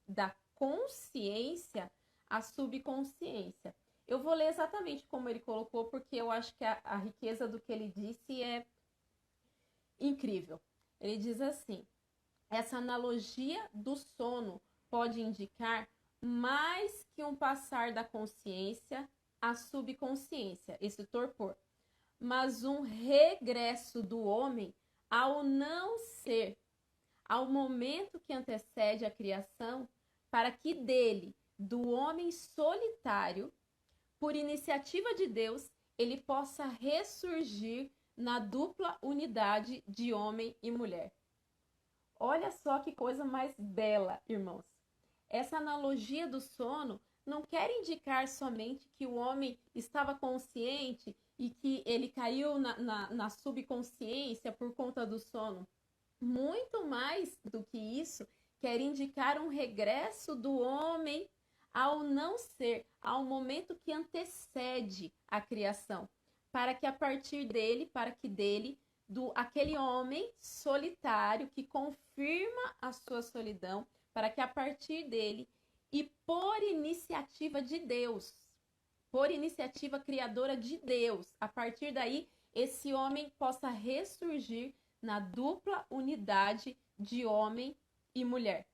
da 0.06 0.34
consciência 0.54 1.90
à 2.28 2.40
subconsciência. 2.40 3.74
Eu 4.06 4.22
vou 4.22 4.32
ler 4.32 4.48
exatamente 4.48 5.06
como 5.06 5.28
ele 5.28 5.40
colocou, 5.40 5.90
porque 5.90 6.16
eu 6.16 6.30
acho 6.30 6.54
que 6.56 6.64
a, 6.64 6.80
a 6.82 6.96
riqueza 6.96 7.46
do 7.46 7.60
que 7.60 7.70
ele 7.70 7.88
disse 7.88 8.42
é 8.42 8.66
incrível. 10.00 10.60
Ele 11.00 11.18
diz 11.18 11.40
assim: 11.40 11.86
essa 12.50 12.78
analogia 12.78 13.68
do 13.72 13.96
sono 13.96 14.60
pode 14.90 15.20
indicar 15.20 15.88
mais 16.22 17.06
que 17.14 17.22
um 17.22 17.36
passar 17.36 17.92
da 17.92 18.04
consciência 18.04 19.08
à 19.40 19.54
subconsciência, 19.54 20.76
esse 20.80 21.06
torpor, 21.06 21.56
mas 22.20 22.64
um 22.64 22.80
regresso 22.80 24.02
do 24.02 24.20
homem 24.20 24.74
ao 25.10 25.44
não 25.44 25.98
ser, 25.98 26.56
ao 27.24 27.50
momento 27.50 28.20
que 28.20 28.32
antecede 28.32 29.04
a 29.04 29.10
criação, 29.10 29.88
para 30.30 30.50
que 30.50 30.74
dele, 30.74 31.34
do 31.58 31.88
homem 31.90 32.30
solitário, 32.30 33.52
por 34.20 34.34
iniciativa 34.34 35.14
de 35.14 35.28
Deus, 35.28 35.70
ele 35.96 36.18
possa 36.18 36.66
ressurgir 36.66 37.90
na 38.16 38.38
dupla 38.38 38.98
unidade 39.00 39.82
de 39.86 40.12
homem 40.12 40.56
e 40.62 40.70
mulher. 40.70 41.12
Olha 42.20 42.50
só 42.50 42.80
que 42.80 42.92
coisa 42.92 43.25
mais 43.25 43.54
bela, 43.58 44.20
irmãos. 44.28 44.64
Essa 45.30 45.58
analogia 45.58 46.26
do 46.26 46.40
sono 46.40 47.00
não 47.25 47.42
quer 47.42 47.70
indicar 47.70 48.26
somente 48.26 48.90
que 48.96 49.06
o 49.06 49.14
homem 49.14 49.58
estava 49.75 50.14
consciente 50.14 51.14
e 51.38 51.50
que 51.50 51.82
ele 51.87 52.08
caiu 52.08 52.58
na, 52.58 52.78
na, 52.78 53.10
na 53.14 53.30
subconsciência 53.30 54.50
por 54.50 54.75
conta 54.75 55.06
do 55.06 55.18
sono. 55.18 55.68
Muito 56.20 56.87
mais 56.87 57.38
do 57.44 57.62
que 57.62 57.78
isso, 57.78 58.26
quer 58.60 58.80
indicar 58.80 59.40
um 59.40 59.48
regresso 59.48 60.34
do 60.34 60.58
homem 60.58 61.28
ao 61.72 62.02
não 62.02 62.38
ser, 62.38 62.84
ao 63.00 63.25
momento 63.25 63.78
que 63.84 63.92
antecede 63.92 65.12
a 65.28 65.40
criação, 65.40 66.08
para 66.50 66.75
que 66.75 66.87
a 66.87 66.92
partir 66.92 67.44
dele, 67.44 67.87
para 67.87 68.10
que 68.10 68.28
dele, 68.28 68.80
do 69.08 69.32
aquele 69.34 69.76
homem 69.78 70.30
solitário 70.38 71.48
que 71.48 71.64
confirma 71.64 72.76
a 72.80 72.92
sua 72.92 73.22
solidão, 73.22 73.86
para 74.12 74.28
que 74.28 74.40
a 74.40 74.48
partir 74.48 75.08
dele 75.08 75.48
e 75.92 76.12
por 76.26 76.62
iniciativa 76.62 77.62
de 77.62 77.78
Deus, 77.78 78.34
por 79.10 79.30
iniciativa 79.30 79.98
criadora 79.98 80.56
de 80.56 80.76
Deus, 80.78 81.34
a 81.40 81.48
partir 81.48 81.92
daí 81.92 82.28
esse 82.54 82.92
homem 82.92 83.32
possa 83.38 83.68
ressurgir 83.70 84.74
na 85.00 85.20
dupla 85.20 85.86
unidade 85.88 86.76
de 86.98 87.24
homem 87.24 87.76
e 88.14 88.24
mulher. 88.24 88.66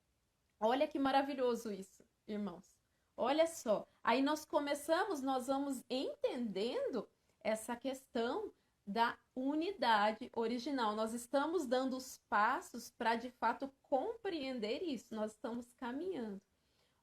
Olha 0.58 0.88
que 0.88 0.98
maravilhoso 0.98 1.70
isso, 1.70 2.04
irmãos. 2.26 2.74
Olha 3.16 3.46
só, 3.46 3.86
aí 4.02 4.22
nós 4.22 4.44
começamos, 4.44 5.22
nós 5.22 5.46
vamos 5.46 5.84
entendendo 5.88 7.08
essa 7.40 7.76
questão 7.76 8.52
da 8.86 9.18
unidade 9.34 10.30
original. 10.32 10.94
Nós 10.94 11.12
estamos 11.12 11.66
dando 11.66 11.96
os 11.96 12.20
passos 12.28 12.90
para 12.90 13.16
de 13.16 13.30
fato 13.30 13.72
compreender 13.82 14.82
isso. 14.82 15.14
Nós 15.14 15.32
estamos 15.32 15.70
caminhando. 15.80 16.40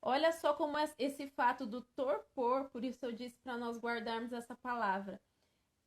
Olha 0.02 0.32
só 0.32 0.54
como 0.54 0.78
é 0.78 0.92
esse 0.98 1.28
fato 1.30 1.66
do 1.66 1.82
torpor, 1.96 2.70
por 2.72 2.84
isso 2.84 3.06
eu 3.06 3.12
disse 3.12 3.38
para 3.44 3.58
nós 3.58 3.78
guardarmos 3.78 4.34
essa 4.34 4.56
palavra, 4.56 5.22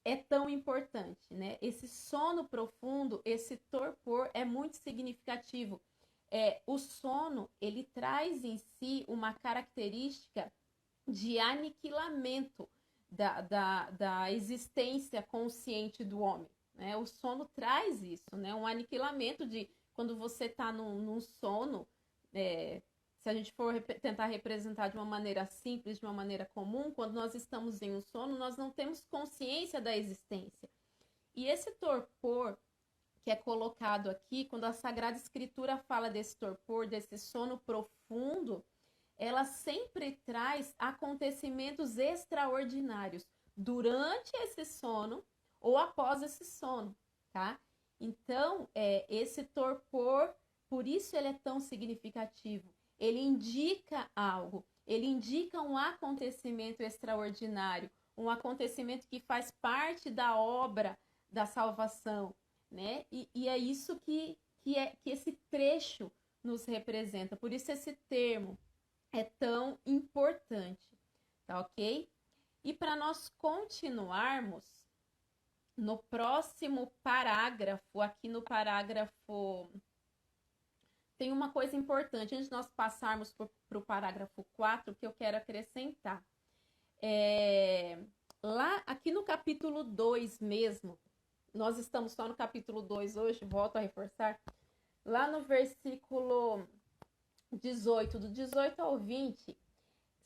é 0.04 0.16
tão 0.16 0.48
importante, 0.48 1.34
né? 1.34 1.58
Esse 1.60 1.88
sono 1.88 2.46
profundo, 2.46 3.20
esse 3.24 3.56
torpor 3.70 4.30
é 4.32 4.44
muito 4.44 4.76
significativo 4.76 5.82
é, 6.34 6.60
o 6.66 6.78
sono 6.78 7.48
ele 7.60 7.84
traz 7.94 8.42
em 8.42 8.58
si 8.58 9.04
uma 9.06 9.34
característica 9.34 10.52
de 11.06 11.38
aniquilamento 11.38 12.68
da, 13.10 13.40
da, 13.40 13.90
da 13.90 14.32
existência 14.32 15.22
consciente 15.22 16.04
do 16.04 16.20
homem. 16.20 16.48
Né? 16.74 16.96
O 16.96 17.06
sono 17.06 17.48
traz 17.54 18.02
isso, 18.02 18.34
né? 18.36 18.54
um 18.54 18.66
aniquilamento 18.66 19.46
de 19.46 19.68
quando 19.92 20.16
você 20.16 20.46
está 20.46 20.72
num, 20.72 21.00
num, 21.00 21.20
sono, 21.20 21.86
é, 22.32 22.82
se 23.20 23.28
a 23.28 23.34
gente 23.34 23.52
for 23.52 23.72
rep 23.72 24.00
tentar 24.00 24.26
representar 24.26 24.88
de 24.88 24.96
uma 24.96 25.04
maneira 25.04 25.46
simples, 25.46 25.98
de 25.98 26.04
uma 26.04 26.12
maneira 26.12 26.50
comum, 26.52 26.90
quando 26.90 27.14
nós 27.14 27.34
estamos 27.34 27.80
em 27.80 27.92
um 27.92 28.00
sono, 28.00 28.36
nós 28.36 28.56
não 28.56 28.70
temos 28.70 29.04
consciência 29.10 29.80
da 29.80 29.96
existência. 29.96 30.68
E 31.34 31.46
esse 31.46 31.70
torpor 31.72 32.58
que 33.24 33.30
é 33.30 33.36
colocado 33.36 34.10
aqui, 34.10 34.44
quando 34.44 34.64
a 34.64 34.72
Sagrada 34.72 35.16
Escritura 35.16 35.78
fala 35.88 36.10
desse 36.10 36.36
torpor, 36.36 36.86
desse 36.86 37.16
sono 37.18 37.56
profundo, 37.58 38.62
ela 39.18 39.44
sempre 39.44 40.20
traz 40.24 40.74
acontecimentos 40.78 41.98
extraordinários 41.98 43.26
durante 43.56 44.32
esse 44.36 44.64
sono 44.64 45.24
ou 45.60 45.78
após 45.78 46.22
esse 46.22 46.44
sono, 46.44 46.94
tá? 47.32 47.58
Então, 48.00 48.68
é, 48.74 49.06
esse 49.08 49.44
torpor, 49.44 50.34
por 50.68 50.86
isso 50.86 51.16
ele 51.16 51.28
é 51.28 51.38
tão 51.44 51.60
significativo. 51.60 52.68
Ele 52.98 53.20
indica 53.20 54.10
algo, 54.14 54.66
ele 54.86 55.06
indica 55.06 55.60
um 55.62 55.76
acontecimento 55.76 56.80
extraordinário, 56.82 57.90
um 58.16 58.28
acontecimento 58.28 59.08
que 59.08 59.20
faz 59.20 59.50
parte 59.62 60.10
da 60.10 60.36
obra 60.36 60.98
da 61.30 61.46
salvação, 61.46 62.34
né? 62.70 63.04
E, 63.10 63.28
e 63.34 63.48
é 63.48 63.56
isso 63.56 63.98
que, 64.00 64.36
que, 64.62 64.76
é, 64.76 64.94
que 65.02 65.10
esse 65.10 65.32
trecho 65.50 66.12
nos 66.42 66.64
representa. 66.66 67.36
Por 67.36 67.52
isso 67.52 67.72
esse 67.72 67.94
termo 68.08 68.58
é 69.14 69.30
tão 69.38 69.78
importante, 69.86 70.86
tá 71.46 71.60
ok? 71.60 72.08
E 72.64 72.72
para 72.72 72.96
nós 72.96 73.28
continuarmos, 73.38 74.84
no 75.76 75.98
próximo 76.10 76.92
parágrafo, 77.02 78.00
aqui 78.00 78.28
no 78.28 78.42
parágrafo. 78.42 79.70
Tem 81.18 81.32
uma 81.32 81.52
coisa 81.52 81.76
importante, 81.76 82.34
antes 82.34 82.48
de 82.48 82.52
nós 82.52 82.68
passarmos 82.76 83.32
para 83.32 83.78
o 83.78 83.84
parágrafo 83.84 84.44
4, 84.56 84.94
que 84.96 85.06
eu 85.06 85.12
quero 85.12 85.36
acrescentar. 85.36 86.24
É, 87.00 87.98
lá, 88.42 88.82
aqui 88.86 89.12
no 89.12 89.22
capítulo 89.22 89.84
2 89.84 90.40
mesmo, 90.40 90.98
nós 91.52 91.78
estamos 91.78 92.12
só 92.12 92.26
no 92.26 92.36
capítulo 92.36 92.82
2 92.82 93.16
hoje, 93.16 93.44
volto 93.44 93.76
a 93.76 93.80
reforçar. 93.80 94.40
Lá 95.04 95.30
no 95.30 95.44
versículo 95.44 96.66
18, 97.56 98.18
do 98.18 98.28
18 98.28 98.80
ao 98.80 98.98
20, 98.98 99.56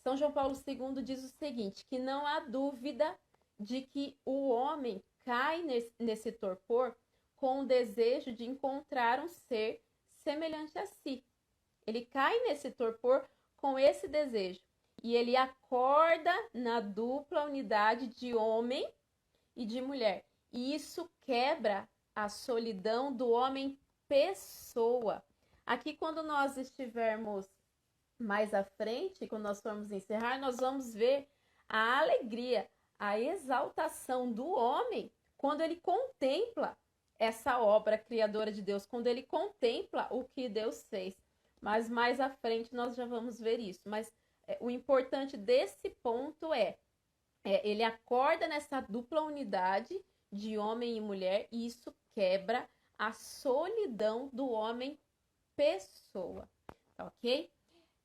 São 0.03 0.17
João 0.17 0.33
Paulo 0.33 0.55
II 0.67 1.03
diz 1.03 1.23
o 1.23 1.29
seguinte: 1.29 1.85
que 1.87 1.99
não 1.99 2.27
há 2.27 2.41
dúvida 2.41 3.17
de 3.59 3.83
que 3.83 4.17
o 4.25 4.49
homem 4.49 5.03
cai 5.25 5.62
nesse, 5.62 5.93
nesse 5.99 6.33
torpor 6.33 6.95
com 7.37 7.61
o 7.61 7.67
desejo 7.67 8.33
de 8.33 8.45
encontrar 8.45 9.21
um 9.21 9.29
ser 9.29 9.83
semelhante 10.23 10.79
a 10.79 10.87
si. 10.87 11.25
Ele 11.87 12.05
cai 12.05 12.38
nesse 12.41 12.71
torpor 12.71 13.29
com 13.57 13.79
esse 13.79 14.09
desejo 14.09 14.61
e 15.03 15.14
ele 15.14 15.37
acorda 15.37 16.33
na 16.53 16.81
dupla 16.81 17.45
unidade 17.45 18.09
de 18.09 18.35
homem 18.35 18.88
e 19.57 19.64
de 19.64 19.81
mulher. 19.81 20.25
E 20.53 20.75
isso 20.75 21.09
quebra 21.23 21.88
a 22.14 22.29
solidão 22.29 23.12
do 23.12 23.29
homem 23.31 23.79
pessoa. 24.09 25.23
Aqui, 25.69 25.99
quando 25.99 26.23
nós 26.23 26.57
estivermos 26.57 27.47
mais 28.19 28.55
à 28.55 28.65
frente, 28.65 29.29
quando 29.29 29.43
nós 29.43 29.61
formos 29.61 29.93
encerrar, 29.93 30.39
nós 30.39 30.57
vamos 30.57 30.95
ver 30.95 31.29
a 31.69 31.99
alegria, 31.99 32.67
a 32.99 33.21
exaltação 33.21 34.33
do 34.33 34.49
homem 34.49 35.13
quando 35.37 35.61
ele 35.61 35.77
contempla 35.77 36.75
essa 37.19 37.61
obra 37.61 37.99
criadora 37.99 38.51
de 38.51 38.63
Deus, 38.63 38.87
quando 38.87 39.09
ele 39.09 39.25
contempla 39.25 40.09
o 40.11 40.25
que 40.25 40.49
Deus 40.49 40.87
fez. 40.89 41.15
Mas 41.61 41.87
mais 41.87 42.19
à 42.19 42.31
frente 42.31 42.75
nós 42.75 42.97
já 42.97 43.05
vamos 43.05 43.39
ver 43.39 43.61
isso. 43.61 43.83
Mas 43.85 44.11
é, 44.47 44.57
o 44.63 44.71
importante 44.71 45.37
desse 45.37 45.91
ponto 46.03 46.55
é, 46.55 46.79
é 47.45 47.69
ele 47.69 47.83
acorda 47.83 48.49
nessa 48.49 48.81
dupla 48.81 49.21
unidade 49.21 49.95
de 50.33 50.57
homem 50.57 50.97
e 50.97 51.01
mulher, 51.01 51.47
e 51.53 51.67
isso 51.67 51.95
quebra 52.15 52.67
a 52.97 53.13
solidão 53.13 54.31
do 54.33 54.49
homem 54.49 54.99
pessoa, 55.59 56.49
tá 56.97 57.07
ok? 57.07 57.53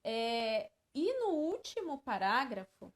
É, 0.04 0.72
e 0.96 1.14
no 1.20 1.36
último 1.36 2.02
parágrafo, 2.02 2.92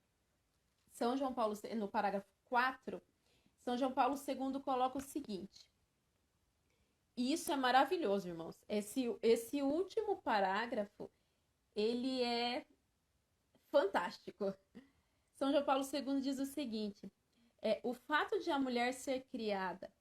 São 0.92 1.16
João 1.16 1.32
Paulo, 1.32 1.56
no 1.76 1.88
parágrafo 1.88 2.28
4, 2.46 3.00
São 3.60 3.78
João 3.78 3.94
Paulo 3.94 4.16
II 4.16 4.60
coloca 4.62 4.98
o 4.98 5.02
seguinte, 5.02 5.68
e 7.16 7.34
isso 7.34 7.52
é 7.52 7.56
maravilhoso, 7.56 8.28
irmãos. 8.28 8.60
Esse, 8.68 9.16
esse 9.22 9.62
último 9.62 10.22
parágrafo, 10.24 11.12
ele 11.76 12.24
é 12.24 12.66
fantástico. 13.72 14.54
São 15.36 15.52
João 15.52 15.66
Paulo 15.66 15.84
II 15.84 16.22
diz 16.22 16.38
o 16.38 16.46
seguinte: 16.46 17.12
é, 17.64 17.80
o 17.84 17.96
fato 17.96 18.40
de 18.40 18.52
a 18.52 18.60
mulher 18.60 18.94
ser 18.94 19.22
criada 19.32 19.92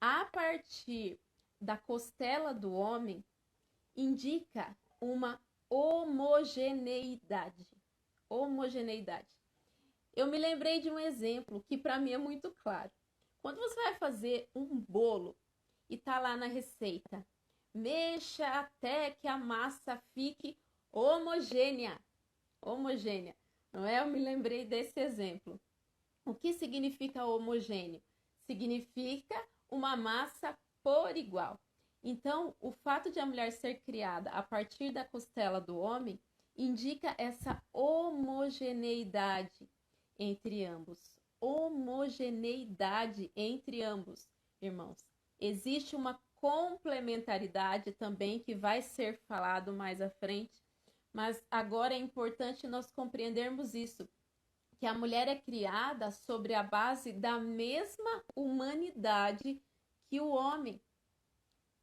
a 0.00 0.24
partir 0.26 1.20
da 1.60 1.78
costela 1.78 2.52
do 2.52 2.72
homem 2.72 3.24
indica 3.96 4.76
uma 5.00 5.40
homogeneidade. 5.68 7.66
Homogeneidade. 8.28 9.28
Eu 10.14 10.26
me 10.26 10.38
lembrei 10.38 10.80
de 10.80 10.90
um 10.90 10.98
exemplo 10.98 11.64
que 11.68 11.76
para 11.78 11.98
mim 12.00 12.12
é 12.12 12.18
muito 12.18 12.50
claro. 12.62 12.90
Quando 13.42 13.58
você 13.58 13.74
vai 13.82 13.94
fazer 13.96 14.48
um 14.54 14.80
bolo 14.88 15.36
e 15.88 15.96
tá 15.98 16.18
lá 16.18 16.36
na 16.36 16.46
receita, 16.46 17.24
mexa 17.74 18.46
até 18.46 19.12
que 19.12 19.28
a 19.28 19.36
massa 19.36 20.02
fique 20.14 20.58
homogênea. 20.90 22.00
Homogênea, 22.60 23.36
não 23.72 23.86
é? 23.86 24.00
Eu 24.00 24.06
me 24.06 24.18
lembrei 24.18 24.64
desse 24.64 24.98
exemplo. 24.98 25.60
O 26.24 26.34
que 26.34 26.54
significa 26.54 27.24
homogêneo? 27.24 28.02
Significa 28.46 29.36
uma 29.70 29.96
massa 29.96 30.58
por 30.82 31.16
igual. 31.16 31.60
Então, 32.08 32.54
o 32.60 32.70
fato 32.70 33.10
de 33.10 33.18
a 33.18 33.26
mulher 33.26 33.50
ser 33.50 33.80
criada 33.80 34.30
a 34.30 34.40
partir 34.40 34.92
da 34.92 35.04
costela 35.04 35.60
do 35.60 35.76
homem 35.76 36.20
indica 36.56 37.12
essa 37.18 37.60
homogeneidade 37.72 39.68
entre 40.16 40.64
ambos. 40.64 41.10
Homogeneidade 41.40 43.32
entre 43.34 43.82
ambos, 43.82 44.30
irmãos. 44.62 45.04
Existe 45.40 45.96
uma 45.96 46.16
complementaridade 46.36 47.90
também 47.90 48.38
que 48.38 48.54
vai 48.54 48.82
ser 48.82 49.18
falado 49.26 49.72
mais 49.72 50.00
à 50.00 50.08
frente, 50.08 50.62
mas 51.12 51.44
agora 51.50 51.92
é 51.92 51.98
importante 51.98 52.68
nós 52.68 52.88
compreendermos 52.92 53.74
isso, 53.74 54.08
que 54.78 54.86
a 54.86 54.94
mulher 54.94 55.26
é 55.26 55.34
criada 55.34 56.12
sobre 56.12 56.54
a 56.54 56.62
base 56.62 57.12
da 57.12 57.40
mesma 57.40 58.22
humanidade 58.32 59.60
que 60.08 60.20
o 60.20 60.28
homem. 60.28 60.80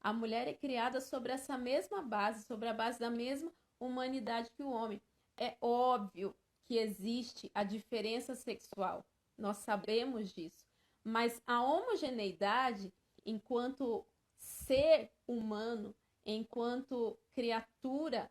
A 0.04 0.12
mulher 0.12 0.50
é 0.50 0.54
criada 0.54 1.00
sobre 1.00 1.32
essa 1.32 1.58
mesma 1.58 2.02
base, 2.02 2.46
sobre 2.46 2.68
a 2.68 2.74
base 2.74 3.00
da 3.00 3.10
mesma 3.10 3.52
humanidade 3.80 4.52
que 4.52 4.62
o 4.62 4.70
homem. 4.70 5.02
É 5.40 5.56
óbvio 5.62 6.36
que 6.68 6.78
existe 6.78 7.50
a 7.54 7.64
diferença 7.64 8.36
sexual, 8.36 9.06
nós 9.38 9.58
sabemos 9.58 10.32
disso, 10.34 10.66
mas 11.04 11.42
a 11.48 11.64
homogeneidade, 11.64 12.94
enquanto 13.26 14.06
ser 14.38 15.10
humano, 15.28 15.96
enquanto 16.26 17.18
criatura, 17.34 18.30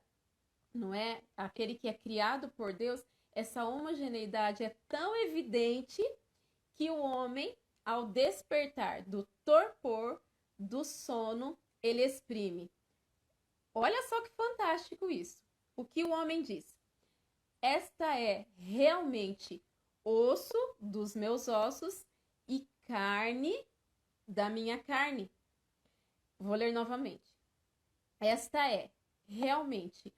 não 0.75 0.95
é? 0.95 1.23
Aquele 1.37 1.75
que 1.75 1.89
é 1.89 1.95
criado 1.95 2.51
por 2.57 2.73
Deus, 2.73 3.03
essa 3.35 3.65
homogeneidade 3.65 4.63
é 4.63 4.77
tão 4.89 5.17
evidente 5.17 6.03
que 6.77 6.91
o 6.91 6.99
homem, 6.99 7.57
ao 7.85 8.07
despertar 8.07 9.03
do 9.05 9.27
torpor, 9.45 10.21
do 10.59 10.85
sono, 10.85 11.59
ele 11.83 12.03
exprime. 12.03 12.71
Olha 13.75 14.01
só 14.09 14.23
que 14.23 14.31
fantástico 14.31 15.11
isso. 15.11 15.43
O 15.77 15.85
que 15.85 16.05
o 16.05 16.11
homem 16.11 16.43
diz? 16.43 16.77
Esta 17.61 18.19
é 18.19 18.47
realmente 18.57 19.63
osso 20.05 20.77
dos 20.79 21.15
meus 21.15 21.49
ossos 21.49 22.07
e 22.49 22.69
carne 22.85 23.67
da 24.27 24.51
minha 24.51 24.83
carne. 24.83 25.31
Vou 26.39 26.55
ler 26.55 26.73
novamente. 26.73 27.33
Esta 28.21 28.71
é 28.71 28.91
realmente 29.27 30.13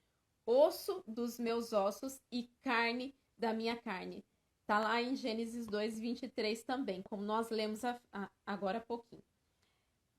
osso 0.45 1.03
dos 1.07 1.39
meus 1.39 1.71
ossos 1.73 2.21
e 2.31 2.49
carne 2.61 3.15
da 3.37 3.53
minha 3.53 3.79
carne. 3.81 4.23
Está 4.61 4.79
lá 4.79 5.01
em 5.01 5.15
Gênesis 5.15 5.67
2, 5.67 5.99
23 5.99 6.63
também, 6.63 7.01
como 7.03 7.23
nós 7.23 7.49
lemos 7.49 7.85
a, 7.85 8.01
a, 8.11 8.29
agora 8.45 8.79
há 8.79 8.81
pouquinho. 8.81 9.23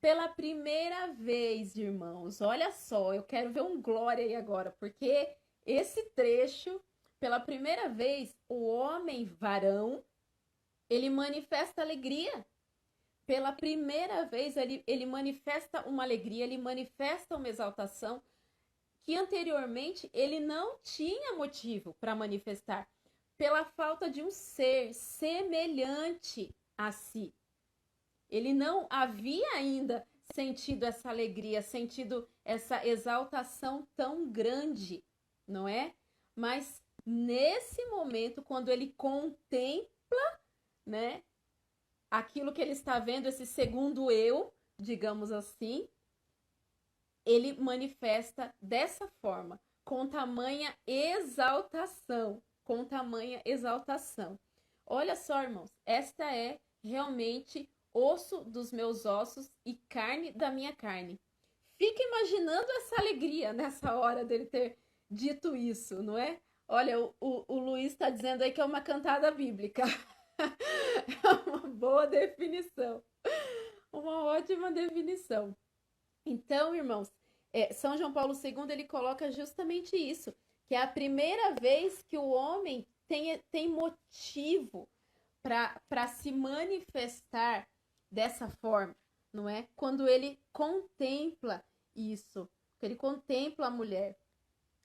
Pela 0.07 0.29
primeira 0.29 1.09
vez, 1.14 1.75
irmãos, 1.75 2.40
olha 2.40 2.71
só, 2.71 3.12
eu 3.12 3.25
quero 3.25 3.53
ver 3.53 3.62
um 3.62 3.83
glória 3.83 4.25
aí 4.25 4.37
agora, 4.37 4.71
porque 4.79 5.37
esse 5.64 6.01
trecho, 6.11 6.81
pela 7.19 7.40
primeira 7.40 7.88
vez, 7.88 8.33
o 8.49 8.69
homem 8.69 9.25
varão, 9.25 10.05
ele 10.88 11.11
manifesta 11.11 11.83
alegria 11.83 12.47
pela 13.27 13.51
primeira 13.51 14.25
vez, 14.27 14.57
ele, 14.57 14.85
ele 14.87 15.05
manifesta 15.05 15.85
uma 15.88 16.05
alegria, 16.05 16.45
ele 16.45 16.57
manifesta 16.57 17.35
uma 17.35 17.49
exaltação 17.49 18.23
que 19.05 19.16
anteriormente 19.16 20.09
ele 20.12 20.38
não 20.38 20.79
tinha 20.85 21.35
motivo 21.35 21.97
para 21.99 22.14
manifestar, 22.14 22.88
pela 23.37 23.64
falta 23.64 24.09
de 24.09 24.23
um 24.23 24.31
ser 24.31 24.95
semelhante 24.95 26.55
a 26.79 26.92
si. 26.92 27.35
Ele 28.31 28.53
não 28.53 28.87
havia 28.91 29.49
ainda 29.53 30.07
sentido 30.33 30.85
essa 30.85 31.09
alegria, 31.09 31.62
sentido 31.62 32.29
essa 32.45 32.85
exaltação 32.87 33.87
tão 33.97 34.31
grande, 34.31 35.05
não 35.47 35.69
é? 35.69 35.95
Mas 36.35 36.83
nesse 37.05 37.85
momento, 37.87 38.43
quando 38.43 38.71
ele 38.71 38.93
contempla, 38.97 40.41
né, 40.85 41.23
aquilo 42.11 42.53
que 42.53 42.61
ele 42.61 42.73
está 42.73 42.99
vendo, 42.99 43.27
esse 43.27 43.47
segundo 43.47 44.11
eu, 44.11 44.53
digamos 44.79 45.33
assim, 45.33 45.89
ele 47.25 47.55
manifesta 47.55 48.55
dessa 48.61 49.09
forma, 49.21 49.61
com 49.85 50.07
tamanha 50.07 50.77
exaltação, 50.87 52.43
com 52.65 52.85
tamanha 52.85 53.41
exaltação. 53.45 54.39
Olha 54.85 55.17
só, 55.17 55.43
irmãos, 55.43 55.71
esta 55.85 56.33
é 56.35 56.61
realmente 56.83 57.69
osso 57.97 58.45
dos 58.45 58.73
meus 58.73 59.07
ossos 59.07 59.51
e 59.65 59.75
carne 59.89 60.33
da 60.33 60.51
minha 60.51 60.75
carne. 60.75 61.21
Fica 61.79 62.03
imaginando 62.03 62.71
essa 62.73 63.01
alegria 63.01 63.53
nessa 63.53 63.97
hora 63.97 64.25
dele 64.25 64.47
ter 64.47 64.79
dito 65.11 65.55
isso, 65.55 66.03
não 66.03 66.17
é? 66.17 66.41
Olha, 66.69 67.01
o, 67.01 67.15
o, 67.21 67.45
o 67.49 67.59
Luiz 67.59 67.93
está 67.93 68.11
dizendo 68.11 68.43
aí 68.43 68.53
que 68.53 68.61
é 68.61 68.65
uma 68.65 68.81
cantada 68.81 69.31
bíblica. 69.31 69.83
é 70.39 71.49
uma 71.49 71.69
boa 71.69 72.07
definição. 72.07 73.03
Uma 73.93 74.25
ótima 74.25 74.71
definição. 74.73 75.57
Então, 76.25 76.75
irmãos, 76.75 77.11
é, 77.53 77.73
São 77.73 77.97
João 77.97 78.13
Paulo 78.13 78.35
II 78.35 78.71
ele 78.71 78.85
coloca 78.85 79.31
justamente 79.31 79.97
isso, 79.97 80.35
que 80.69 80.75
é 80.75 80.83
a 80.83 80.89
primeira 80.89 81.55
vez 81.55 82.03
que 82.03 82.19
o 82.19 82.29
homem 82.29 82.87
tem, 83.09 83.41
tem 83.53 83.69
motivo 83.69 84.89
para 85.43 86.09
se 86.09 86.33
manifestar 86.33 87.67
dessa 88.11 88.49
forma, 88.49 88.95
não 89.33 89.49
é? 89.49 89.69
Quando 89.75 90.09
ele 90.09 90.40
contempla 90.53 91.64
isso, 91.95 92.49
ele 92.81 92.97
contempla 92.97 93.66
a 93.66 93.71
mulher. 93.71 94.19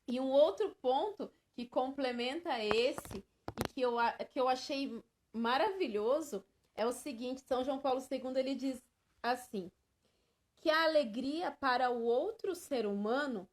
E 0.07 0.19
um 0.19 0.29
outro 0.29 0.75
ponto 0.81 1.31
que 1.53 1.67
complementa 1.67 2.63
esse 2.63 3.17
e 3.17 3.73
que 3.73 3.81
eu, 3.81 3.95
que 4.31 4.39
eu 4.39 4.47
achei 4.47 5.01
maravilhoso 5.33 6.45
é 6.75 6.85
o 6.85 6.91
seguinte: 6.91 7.41
São 7.41 7.63
João 7.63 7.79
Paulo 7.79 8.01
II 8.01 8.37
ele 8.37 8.55
diz 8.55 8.81
assim: 9.21 9.71
que 10.61 10.69
a 10.69 10.83
alegria 10.83 11.51
para 11.51 11.89
o 11.89 12.03
outro 12.03 12.55
ser 12.55 12.85
humano, 12.85 13.49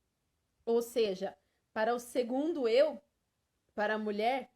ou 0.65 0.83
seja, 0.83 1.37
para 1.73 1.95
o 1.95 1.99
segundo 1.99 2.69
eu, 2.69 3.03
para 3.75 3.95
a 3.95 3.99
mulher, 3.99 4.53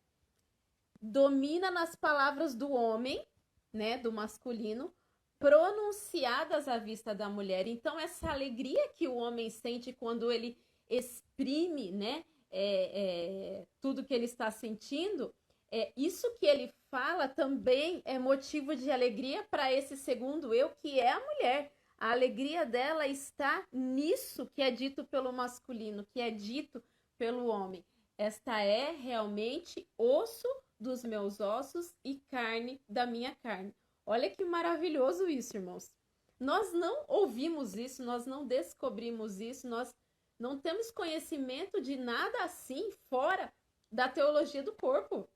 domina 1.01 1.71
nas 1.71 1.97
palavras 1.97 2.55
do 2.55 2.71
homem, 2.71 3.27
né, 3.73 3.97
do 3.97 4.13
masculino, 4.13 4.95
pronunciadas 5.43 6.69
à 6.69 6.79
vista 6.79 7.13
da 7.13 7.29
mulher. 7.29 7.67
Então, 7.67 7.99
essa 7.99 8.31
alegria 8.31 8.89
que 8.95 9.09
o 9.09 9.17
homem 9.17 9.51
sente 9.51 9.93
quando 9.93 10.31
ele 10.31 10.57
exprime, 10.89 11.91
né, 11.91 12.25
é, 12.49 12.93
é, 12.95 13.67
tudo 13.81 14.05
que 14.05 14.15
ele 14.15 14.27
está 14.27 14.53
sentindo, 14.53 15.35
é, 15.69 15.93
isso 15.97 16.33
que 16.39 16.47
ele 16.47 16.73
fala 16.89 17.27
também 17.27 18.03
é 18.05 18.21
motivo 18.21 18.77
de 18.77 18.89
alegria 18.89 19.45
para 19.51 19.73
esse 19.73 19.97
segundo 19.97 20.55
eu, 20.55 20.71
que 20.81 21.01
é 21.01 21.11
a 21.11 21.19
mulher. 21.19 21.73
A 21.99 22.13
alegria 22.13 22.65
dela 22.65 23.09
está 23.09 23.67
nisso 23.73 24.47
que 24.55 24.63
é 24.63 24.71
dito 24.71 25.05
pelo 25.05 25.33
masculino, 25.33 26.07
que 26.13 26.21
é 26.21 26.31
dito 26.31 26.81
pelo 27.19 27.47
homem. 27.47 27.85
Esta 28.17 28.61
é 28.61 28.93
realmente 28.93 29.89
osso 29.99 30.47
dos 30.79 31.03
meus 31.03 31.41
ossos 31.41 31.93
e 32.05 32.21
carne 32.31 32.81
da 32.89 33.07
minha 33.07 33.35
carne. 33.43 33.75
Olha 34.07 34.31
que 34.31 34.45
maravilhoso 34.45 35.29
isso, 35.29 35.57
irmãos. 35.57 35.91
Nós 36.39 36.73
não 36.73 37.05
ouvimos 37.09 37.75
isso, 37.75 38.03
nós 38.03 38.27
não 38.27 38.47
descobrimos 38.47 39.41
isso, 39.41 39.69
nós 39.69 39.95
não 40.39 40.59
temos 40.59 40.91
conhecimento 40.91 41.81
de 41.81 41.97
nada 41.97 42.45
assim 42.45 42.91
fora 43.09 43.53
da 43.91 44.09
teologia 44.09 44.63
do 44.63 44.73
corpo 44.73 45.29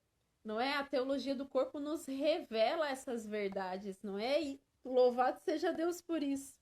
não 0.46 0.60
é? 0.60 0.74
A 0.74 0.84
teologia 0.84 1.34
do 1.34 1.44
corpo 1.44 1.80
nos 1.80 2.06
revela 2.06 2.88
essas 2.88 3.26
verdades, 3.26 4.00
não 4.00 4.16
é? 4.16 4.40
E 4.40 4.60
louvado 4.84 5.40
seja 5.40 5.72
Deus 5.72 6.00
por 6.00 6.22
isso. 6.22 6.54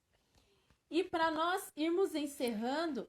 E 0.91 1.05
para 1.05 1.31
nós 1.31 1.71
irmos 1.77 2.15
encerrando, 2.15 3.09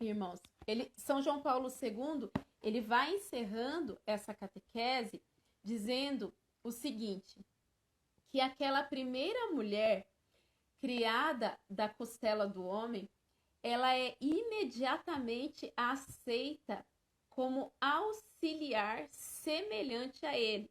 irmãos, 0.00 0.40
ele, 0.66 0.90
São 0.96 1.20
João 1.20 1.42
Paulo 1.42 1.68
II, 1.68 2.30
ele 2.62 2.80
vai 2.80 3.14
encerrando 3.14 4.00
essa 4.06 4.32
catequese 4.32 5.22
dizendo 5.62 6.32
o 6.64 6.72
seguinte: 6.72 7.44
que 8.30 8.40
aquela 8.40 8.82
primeira 8.82 9.50
mulher 9.52 10.06
criada 10.80 11.58
da 11.68 11.88
costela 11.88 12.46
do 12.46 12.64
homem, 12.64 13.08
ela 13.62 13.96
é 13.96 14.16
imediatamente 14.20 15.72
aceita 15.76 16.84
como 17.28 17.72
auxiliar 17.80 19.08
semelhante 19.10 20.24
a 20.24 20.38
ele. 20.38 20.70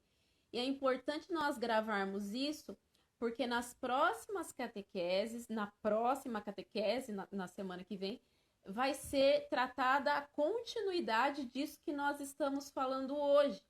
E 0.53 0.59
é 0.59 0.63
importante 0.63 1.31
nós 1.31 1.57
gravarmos 1.57 2.31
isso 2.31 2.77
porque 3.19 3.47
nas 3.47 3.73
próximas 3.73 4.51
catequeses, 4.51 5.47
na 5.49 5.71
próxima 5.81 6.41
catequese, 6.41 7.11
na, 7.11 7.27
na 7.31 7.47
semana 7.47 7.83
que 7.83 7.97
vem, 7.97 8.21
vai 8.65 8.93
ser 8.93 9.47
tratada 9.49 10.13
a 10.13 10.27
continuidade 10.29 11.45
disso 11.45 11.79
que 11.83 11.93
nós 11.93 12.19
estamos 12.19 12.69
falando 12.69 13.15
hoje, 13.17 13.61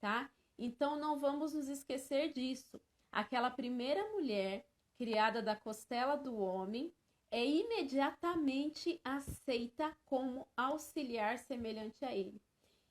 tá? 0.00 0.30
Então 0.58 0.96
não 0.96 1.18
vamos 1.18 1.52
nos 1.52 1.68
esquecer 1.68 2.32
disso. 2.32 2.80
Aquela 3.16 3.50
primeira 3.50 4.06
mulher 4.12 4.66
criada 4.98 5.40
da 5.40 5.56
costela 5.56 6.16
do 6.16 6.36
homem 6.36 6.92
é 7.30 7.42
imediatamente 7.42 9.00
aceita 9.02 9.96
como 10.04 10.46
auxiliar 10.54 11.38
semelhante 11.38 12.04
a 12.04 12.14
ele. 12.14 12.38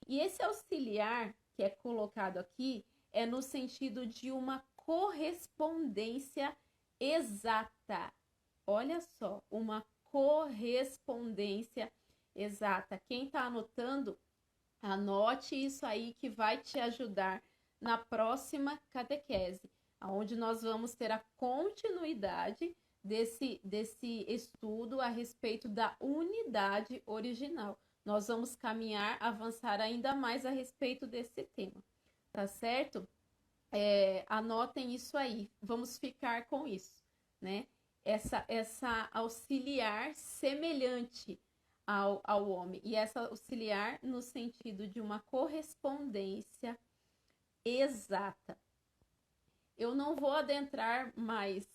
E 0.07 0.19
esse 0.19 0.41
auxiliar 0.41 1.31
que 1.55 1.61
é 1.61 1.69
colocado 1.69 2.39
aqui 2.39 2.83
é 3.13 3.27
no 3.27 3.39
sentido 3.39 4.07
de 4.07 4.31
uma 4.31 4.65
correspondência 4.75 6.57
exata. 6.99 8.11
Olha 8.65 9.01
só, 9.19 9.43
uma 9.51 9.85
correspondência 10.05 11.93
exata. 12.35 12.99
Quem 13.07 13.25
está 13.25 13.41
anotando, 13.41 14.17
anote 14.81 15.55
isso 15.55 15.85
aí 15.85 16.15
que 16.15 16.31
vai 16.31 16.57
te 16.57 16.79
ajudar 16.79 17.43
na 17.79 17.99
próxima 17.99 18.81
catequese, 18.91 19.69
onde 20.11 20.35
nós 20.35 20.61
vamos 20.61 20.93
ter 20.93 21.11
a 21.11 21.23
continuidade 21.37 22.75
desse, 23.03 23.59
desse 23.63 24.25
estudo 24.27 24.99
a 25.01 25.07
respeito 25.07 25.67
da 25.67 25.95
unidade 25.99 27.01
original. 27.05 27.79
Nós 28.03 28.27
vamos 28.27 28.55
caminhar, 28.55 29.17
avançar 29.19 29.81
ainda 29.81 30.15
mais 30.15 30.45
a 30.45 30.49
respeito 30.49 31.07
desse 31.07 31.43
tema, 31.55 31.83
tá 32.31 32.47
certo? 32.47 33.07
É, 33.71 34.25
anotem 34.27 34.93
isso 34.93 35.17
aí, 35.17 35.49
vamos 35.61 35.97
ficar 35.97 36.47
com 36.47 36.67
isso, 36.67 37.03
né? 37.41 37.67
essa, 38.05 38.45
essa 38.47 39.09
auxiliar 39.11 40.15
semelhante 40.15 41.41
ao, 41.87 42.21
ao 42.23 42.49
homem, 42.49 42.79
e 42.83 42.95
essa 42.95 43.21
auxiliar 43.21 43.99
no 44.01 44.21
sentido 44.21 44.87
de 44.87 45.01
uma 45.01 45.19
correspondência 45.21 46.79
exata. 47.65 48.57
Eu 49.77 49.93
não 49.93 50.15
vou 50.15 50.31
adentrar 50.31 51.11
mais, 51.15 51.67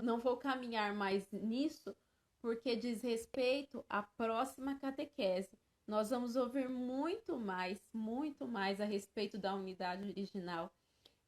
não 0.00 0.20
vou 0.20 0.36
caminhar 0.36 0.94
mais 0.94 1.30
nisso, 1.32 1.94
porque 2.40 2.76
diz 2.76 3.02
respeito 3.02 3.84
à 3.88 4.02
próxima 4.02 4.78
catequese. 4.78 5.58
Nós 5.86 6.10
vamos 6.10 6.36
ouvir 6.36 6.68
muito 6.68 7.38
mais, 7.38 7.80
muito 7.92 8.46
mais 8.46 8.80
a 8.80 8.84
respeito 8.84 9.36
da 9.38 9.54
unidade 9.54 10.02
original. 10.04 10.72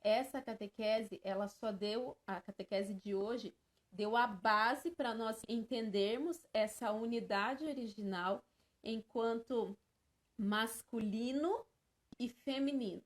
Essa 0.00 0.40
catequese, 0.40 1.20
ela 1.24 1.48
só 1.48 1.72
deu, 1.72 2.16
a 2.26 2.40
catequese 2.40 2.94
de 2.94 3.14
hoje, 3.14 3.54
deu 3.90 4.16
a 4.16 4.26
base 4.26 4.90
para 4.90 5.14
nós 5.14 5.40
entendermos 5.48 6.40
essa 6.52 6.92
unidade 6.92 7.64
original 7.64 8.44
enquanto 8.82 9.76
masculino 10.38 11.64
e 12.18 12.28
feminino, 12.28 13.02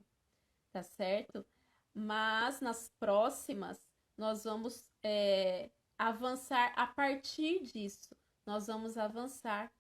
tá 0.73 0.83
certo? 0.83 1.47
Mas 1.95 2.61
nas 2.61 2.91
próximas 2.99 3.81
nós 4.17 4.45
vamos 4.45 4.85
é, 5.03 5.71
avançar 5.99 6.73
a 6.77 6.87
partir 6.87 7.63
disso, 7.65 8.15
nós 8.47 8.67
vamos 8.67 8.97
avançar 8.97 9.73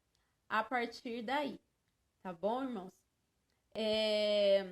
a 0.48 0.64
partir 0.64 1.22
daí, 1.22 1.60
tá 2.22 2.32
bom, 2.32 2.64
irmãos? 2.64 2.92
É... 3.74 4.64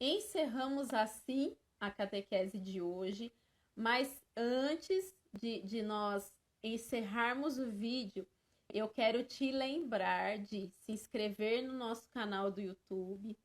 Encerramos 0.00 0.94
assim 0.94 1.56
a 1.80 1.90
catequese 1.90 2.58
de 2.58 2.80
hoje. 2.80 3.32
Mas 3.76 4.22
antes 4.36 5.14
de, 5.40 5.60
de 5.62 5.82
nós 5.82 6.32
encerrarmos 6.62 7.58
o 7.58 7.70
vídeo, 7.70 8.26
eu 8.72 8.88
quero 8.88 9.24
te 9.24 9.50
lembrar 9.50 10.38
de 10.38 10.70
se 10.78 10.92
inscrever 10.92 11.62
no 11.62 11.72
nosso 11.72 12.08
canal 12.10 12.50
do 12.50 12.60
YouTube. 12.60 13.36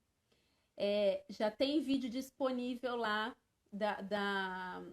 É, 0.78 1.24
já 1.30 1.50
tem 1.50 1.84
vídeo 1.84 2.10
disponível 2.10 2.96
lá 2.96 3.36
da, 3.72 4.02
da, 4.02 4.84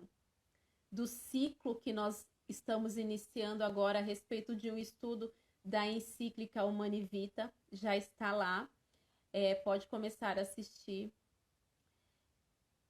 do 0.91 1.07
ciclo 1.07 1.81
que 1.81 1.93
nós 1.93 2.27
estamos 2.49 2.97
iniciando 2.97 3.65
agora 3.65 3.99
a 3.99 4.03
respeito 4.03 4.55
de 4.55 4.71
um 4.71 4.77
estudo 4.77 5.33
da 5.65 5.87
encíclica 5.87 6.65
Humani 6.65 7.05
Vita. 7.05 7.53
Já 7.73 7.97
está 7.97 8.33
lá. 8.33 8.69
É, 9.33 9.55
pode 9.55 9.87
começar 9.89 10.39
a 10.39 10.43
assistir. 10.43 11.13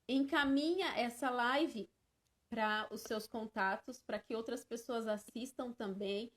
Encaminha 0.08 0.88
essa 0.98 1.30
live 1.30 1.88
para 2.50 2.86
os 2.90 3.02
seus 3.02 3.26
contatos, 3.26 4.02
para 4.02 4.18
que 4.18 4.34
outras 4.34 4.64
pessoas 4.64 5.06
assistam 5.06 5.72
também, 5.72 6.30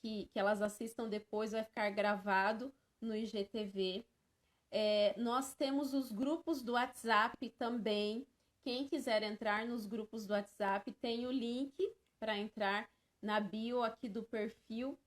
que, 0.00 0.26
que 0.26 0.38
elas 0.38 0.62
assistam 0.62 1.08
depois, 1.08 1.52
vai 1.52 1.64
ficar 1.64 1.90
gravado 1.90 2.72
no 3.00 3.16
IGTV. 3.16 4.06
É, 4.70 5.14
nós 5.18 5.54
temos 5.54 5.94
os 5.94 6.12
grupos 6.12 6.62
do 6.62 6.72
WhatsApp 6.72 7.50
também. 7.58 8.26
Quem 8.64 8.88
quiser 8.88 9.22
entrar 9.22 9.66
nos 9.66 9.86
grupos 9.86 10.26
do 10.26 10.32
WhatsApp, 10.32 10.90
tem 11.00 11.26
o 11.26 11.30
link 11.30 11.74
para 12.18 12.36
entrar 12.36 12.88
na 13.22 13.40
bio 13.40 13.82
aqui 13.82 14.08
do 14.08 14.22
perfil, 14.24 14.98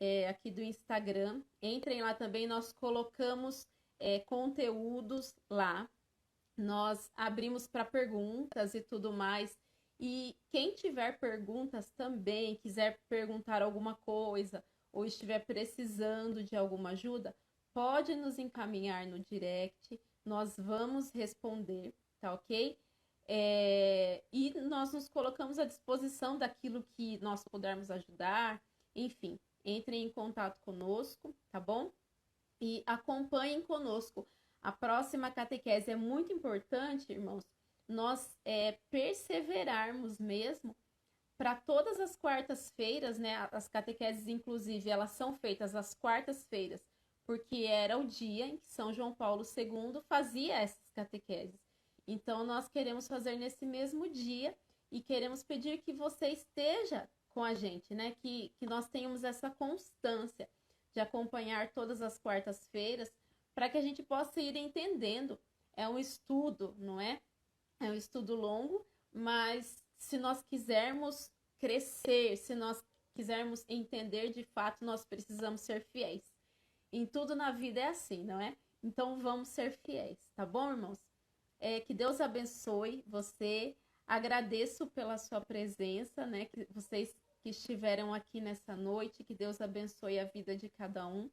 é, 0.00 0.28
aqui 0.28 0.50
do 0.50 0.62
Instagram. 0.62 1.42
Entrem 1.62 2.02
lá 2.02 2.14
também, 2.14 2.46
nós 2.46 2.72
colocamos 2.72 3.66
é, 4.00 4.20
conteúdos 4.20 5.34
lá. 5.50 5.88
Nós 6.56 7.10
abrimos 7.16 7.66
para 7.66 7.84
perguntas 7.84 8.74
e 8.74 8.80
tudo 8.80 9.12
mais. 9.12 9.56
E 10.00 10.34
quem 10.50 10.74
tiver 10.74 11.18
perguntas 11.18 11.90
também, 11.92 12.56
quiser 12.56 12.98
perguntar 13.08 13.62
alguma 13.62 13.94
coisa 14.04 14.62
ou 14.92 15.04
estiver 15.04 15.46
precisando 15.46 16.42
de 16.42 16.56
alguma 16.56 16.90
ajuda, 16.90 17.34
pode 17.74 18.14
nos 18.14 18.38
encaminhar 18.38 19.06
no 19.06 19.18
direct, 19.20 20.00
nós 20.24 20.56
vamos 20.56 21.10
responder, 21.12 21.92
tá 22.20 22.34
ok? 22.34 22.78
É, 23.28 24.22
e 24.32 24.52
nós 24.60 24.92
nos 24.92 25.08
colocamos 25.08 25.58
à 25.58 25.64
disposição 25.64 26.36
daquilo 26.36 26.82
que 26.96 27.18
nós 27.18 27.44
pudermos 27.44 27.90
ajudar, 27.90 28.62
enfim, 28.94 29.38
entrem 29.64 30.04
em 30.04 30.12
contato 30.12 30.58
conosco, 30.60 31.34
tá 31.50 31.60
bom? 31.60 31.92
E 32.60 32.82
acompanhem 32.86 33.62
conosco. 33.62 34.26
A 34.60 34.70
próxima 34.70 35.30
catequese 35.30 35.90
é 35.90 35.96
muito 35.96 36.32
importante, 36.32 37.12
irmãos, 37.12 37.42
nós 37.88 38.36
é, 38.44 38.78
perseverarmos 38.90 40.18
mesmo 40.18 40.76
para 41.36 41.56
todas 41.56 41.98
as 41.98 42.16
quartas-feiras, 42.16 43.18
né? 43.18 43.48
As 43.50 43.68
catequeses, 43.68 44.28
inclusive, 44.28 44.88
elas 44.88 45.10
são 45.10 45.36
feitas 45.38 45.74
às 45.74 45.94
quartas-feiras, 45.94 46.80
porque 47.26 47.64
era 47.64 47.96
o 47.96 48.04
dia 48.04 48.46
em 48.46 48.56
que 48.56 48.70
São 48.70 48.92
João 48.92 49.14
Paulo 49.14 49.44
II 49.44 50.02
fazia 50.08 50.54
essas 50.54 50.90
catequeses. 50.94 51.60
Então, 52.06 52.44
nós 52.44 52.68
queremos 52.68 53.06
fazer 53.06 53.36
nesse 53.36 53.64
mesmo 53.64 54.08
dia 54.08 54.56
e 54.90 55.00
queremos 55.00 55.42
pedir 55.42 55.78
que 55.82 55.92
você 55.92 56.28
esteja 56.28 57.08
com 57.30 57.42
a 57.42 57.54
gente, 57.54 57.94
né? 57.94 58.14
Que, 58.20 58.52
que 58.58 58.66
nós 58.66 58.88
tenhamos 58.88 59.24
essa 59.24 59.50
constância 59.50 60.48
de 60.92 61.00
acompanhar 61.00 61.72
todas 61.72 62.02
as 62.02 62.18
quartas-feiras 62.18 63.10
para 63.54 63.68
que 63.68 63.78
a 63.78 63.80
gente 63.80 64.02
possa 64.02 64.40
ir 64.40 64.56
entendendo. 64.56 65.40
É 65.74 65.88
um 65.88 65.98
estudo, 65.98 66.74
não 66.78 67.00
é? 67.00 67.20
É 67.80 67.90
um 67.90 67.94
estudo 67.94 68.34
longo, 68.34 68.86
mas 69.12 69.82
se 69.96 70.18
nós 70.18 70.42
quisermos 70.42 71.30
crescer, 71.58 72.36
se 72.36 72.54
nós 72.54 72.82
quisermos 73.14 73.64
entender 73.68 74.30
de 74.30 74.44
fato, 74.54 74.84
nós 74.84 75.04
precisamos 75.04 75.60
ser 75.62 75.86
fiéis. 75.92 76.31
Em 76.92 77.06
tudo 77.06 77.34
na 77.34 77.50
vida 77.50 77.80
é 77.80 77.88
assim, 77.88 78.22
não 78.24 78.40
é? 78.40 78.54
Então 78.82 79.18
vamos 79.18 79.48
ser 79.48 79.72
fiéis, 79.84 80.18
tá 80.36 80.44
bom, 80.44 80.70
irmãos? 80.70 80.98
É, 81.60 81.80
que 81.80 81.94
Deus 81.94 82.20
abençoe 82.20 83.02
você. 83.06 83.76
Agradeço 84.06 84.88
pela 84.88 85.16
sua 85.16 85.40
presença, 85.40 86.26
né? 86.26 86.46
Que 86.46 86.66
vocês 86.70 87.16
que 87.42 87.50
estiveram 87.50 88.12
aqui 88.12 88.40
nessa 88.40 88.76
noite, 88.76 89.24
que 89.24 89.34
Deus 89.34 89.60
abençoe 89.60 90.18
a 90.18 90.24
vida 90.24 90.56
de 90.56 90.68
cada 90.68 91.06
um. 91.06 91.30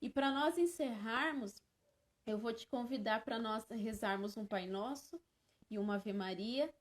E 0.00 0.08
para 0.08 0.30
nós 0.30 0.56
encerrarmos, 0.58 1.54
eu 2.26 2.38
vou 2.38 2.52
te 2.52 2.66
convidar 2.68 3.24
para 3.24 3.38
nós 3.38 3.66
rezarmos 3.70 4.36
um 4.36 4.46
Pai 4.46 4.66
Nosso 4.66 5.20
e 5.70 5.78
uma 5.78 5.96
Ave 5.96 6.12
Maria, 6.12 6.72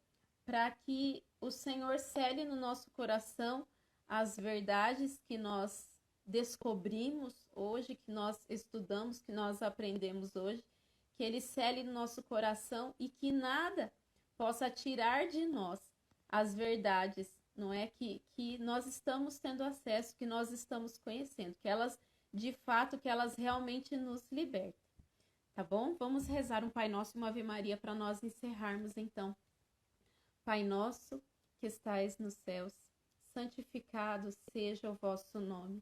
para 0.45 0.71
que 0.71 1.23
o 1.41 1.49
Senhor 1.49 1.97
cele 1.99 2.45
no 2.45 2.55
nosso 2.55 2.89
coração 2.91 3.65
as 4.07 4.37
verdades 4.37 5.19
que 5.27 5.37
nós 5.37 5.89
descobrimos 6.25 7.47
hoje, 7.53 7.95
que 7.95 8.11
nós 8.11 8.37
estudamos, 8.49 9.21
que 9.21 9.31
nós 9.31 9.61
aprendemos 9.61 10.35
hoje, 10.35 10.63
que 11.17 11.23
Ele 11.23 11.39
cele 11.39 11.83
no 11.83 11.93
nosso 11.93 12.23
coração 12.23 12.93
e 12.99 13.09
que 13.09 13.31
nada 13.31 13.91
possa 14.37 14.69
tirar 14.69 15.27
de 15.27 15.45
nós 15.45 15.79
as 16.27 16.55
verdades, 16.55 17.29
não 17.55 17.71
é? 17.71 17.87
Que, 17.87 18.21
que 18.35 18.57
nós 18.57 18.85
estamos 18.85 19.39
tendo 19.39 19.63
acesso, 19.63 20.15
que 20.17 20.25
nós 20.25 20.51
estamos 20.51 20.97
conhecendo, 20.97 21.55
que 21.61 21.67
elas, 21.67 21.97
de 22.33 22.51
fato, 22.65 22.97
que 22.99 23.07
elas 23.07 23.35
realmente 23.35 23.95
nos 23.95 24.25
libertem 24.31 24.85
tá 25.55 25.63
bom? 25.63 25.95
Vamos 25.97 26.27
rezar 26.27 26.65
um 26.65 26.69
Pai 26.69 26.89
Nosso 26.89 27.15
e 27.15 27.17
uma 27.17 27.29
Ave 27.29 27.41
Maria 27.41 27.77
para 27.77 27.95
nós 27.95 28.21
encerrarmos 28.21 28.97
então. 28.97 29.33
Pai 30.43 30.63
nosso, 30.63 31.23
que 31.59 31.65
estais 31.65 32.19
nos 32.19 32.35
céus, 32.35 32.73
santificado 33.33 34.29
seja 34.51 34.91
o 34.91 34.95
vosso 34.95 35.39
nome. 35.39 35.81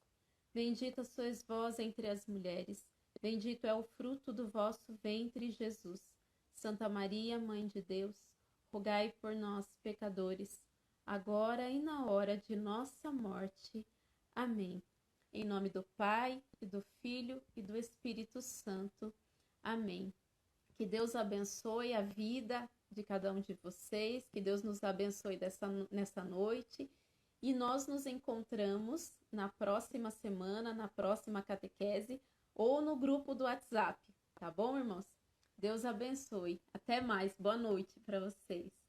Bendita 0.53 1.03
sois 1.03 1.43
vós 1.43 1.79
entre 1.79 2.07
as 2.07 2.27
mulheres, 2.27 2.85
bendito 3.21 3.65
é 3.65 3.73
o 3.73 3.83
fruto 3.83 4.33
do 4.33 4.49
vosso 4.49 4.93
ventre, 5.01 5.49
Jesus. 5.51 6.01
Santa 6.53 6.89
Maria, 6.89 7.39
Mãe 7.39 7.67
de 7.67 7.81
Deus, 7.81 8.15
rogai 8.71 9.13
por 9.21 9.33
nós, 9.33 9.65
pecadores, 9.81 10.61
agora 11.05 11.69
e 11.69 11.81
na 11.81 12.05
hora 12.05 12.37
de 12.37 12.55
nossa 12.55 13.11
morte. 13.11 13.85
Amém. 14.35 14.83
Em 15.33 15.45
nome 15.45 15.69
do 15.69 15.83
Pai, 15.95 16.43
e 16.61 16.65
do 16.65 16.83
Filho 17.01 17.41
e 17.55 17.61
do 17.61 17.77
Espírito 17.77 18.41
Santo. 18.41 19.13
Amém. 19.63 20.13
Que 20.75 20.85
Deus 20.85 21.15
abençoe 21.15 21.93
a 21.93 22.01
vida 22.01 22.69
de 22.91 23.03
cada 23.03 23.31
um 23.31 23.39
de 23.39 23.53
vocês, 23.63 24.27
que 24.29 24.41
Deus 24.41 24.63
nos 24.63 24.83
abençoe 24.83 25.37
dessa, 25.37 25.67
nessa 25.89 26.23
noite. 26.23 26.89
E 27.41 27.53
nós 27.53 27.87
nos 27.87 28.05
encontramos 28.05 29.11
na 29.31 29.49
próxima 29.49 30.11
semana, 30.11 30.73
na 30.73 30.87
próxima 30.87 31.41
catequese 31.41 32.21
ou 32.53 32.81
no 32.81 32.95
grupo 32.95 33.33
do 33.33 33.45
WhatsApp, 33.45 33.99
tá 34.35 34.51
bom, 34.51 34.77
irmãos? 34.77 35.05
Deus 35.57 35.83
abençoe. 35.83 36.61
Até 36.73 37.01
mais. 37.01 37.35
Boa 37.39 37.57
noite 37.57 37.99
para 38.01 38.19
vocês. 38.19 38.80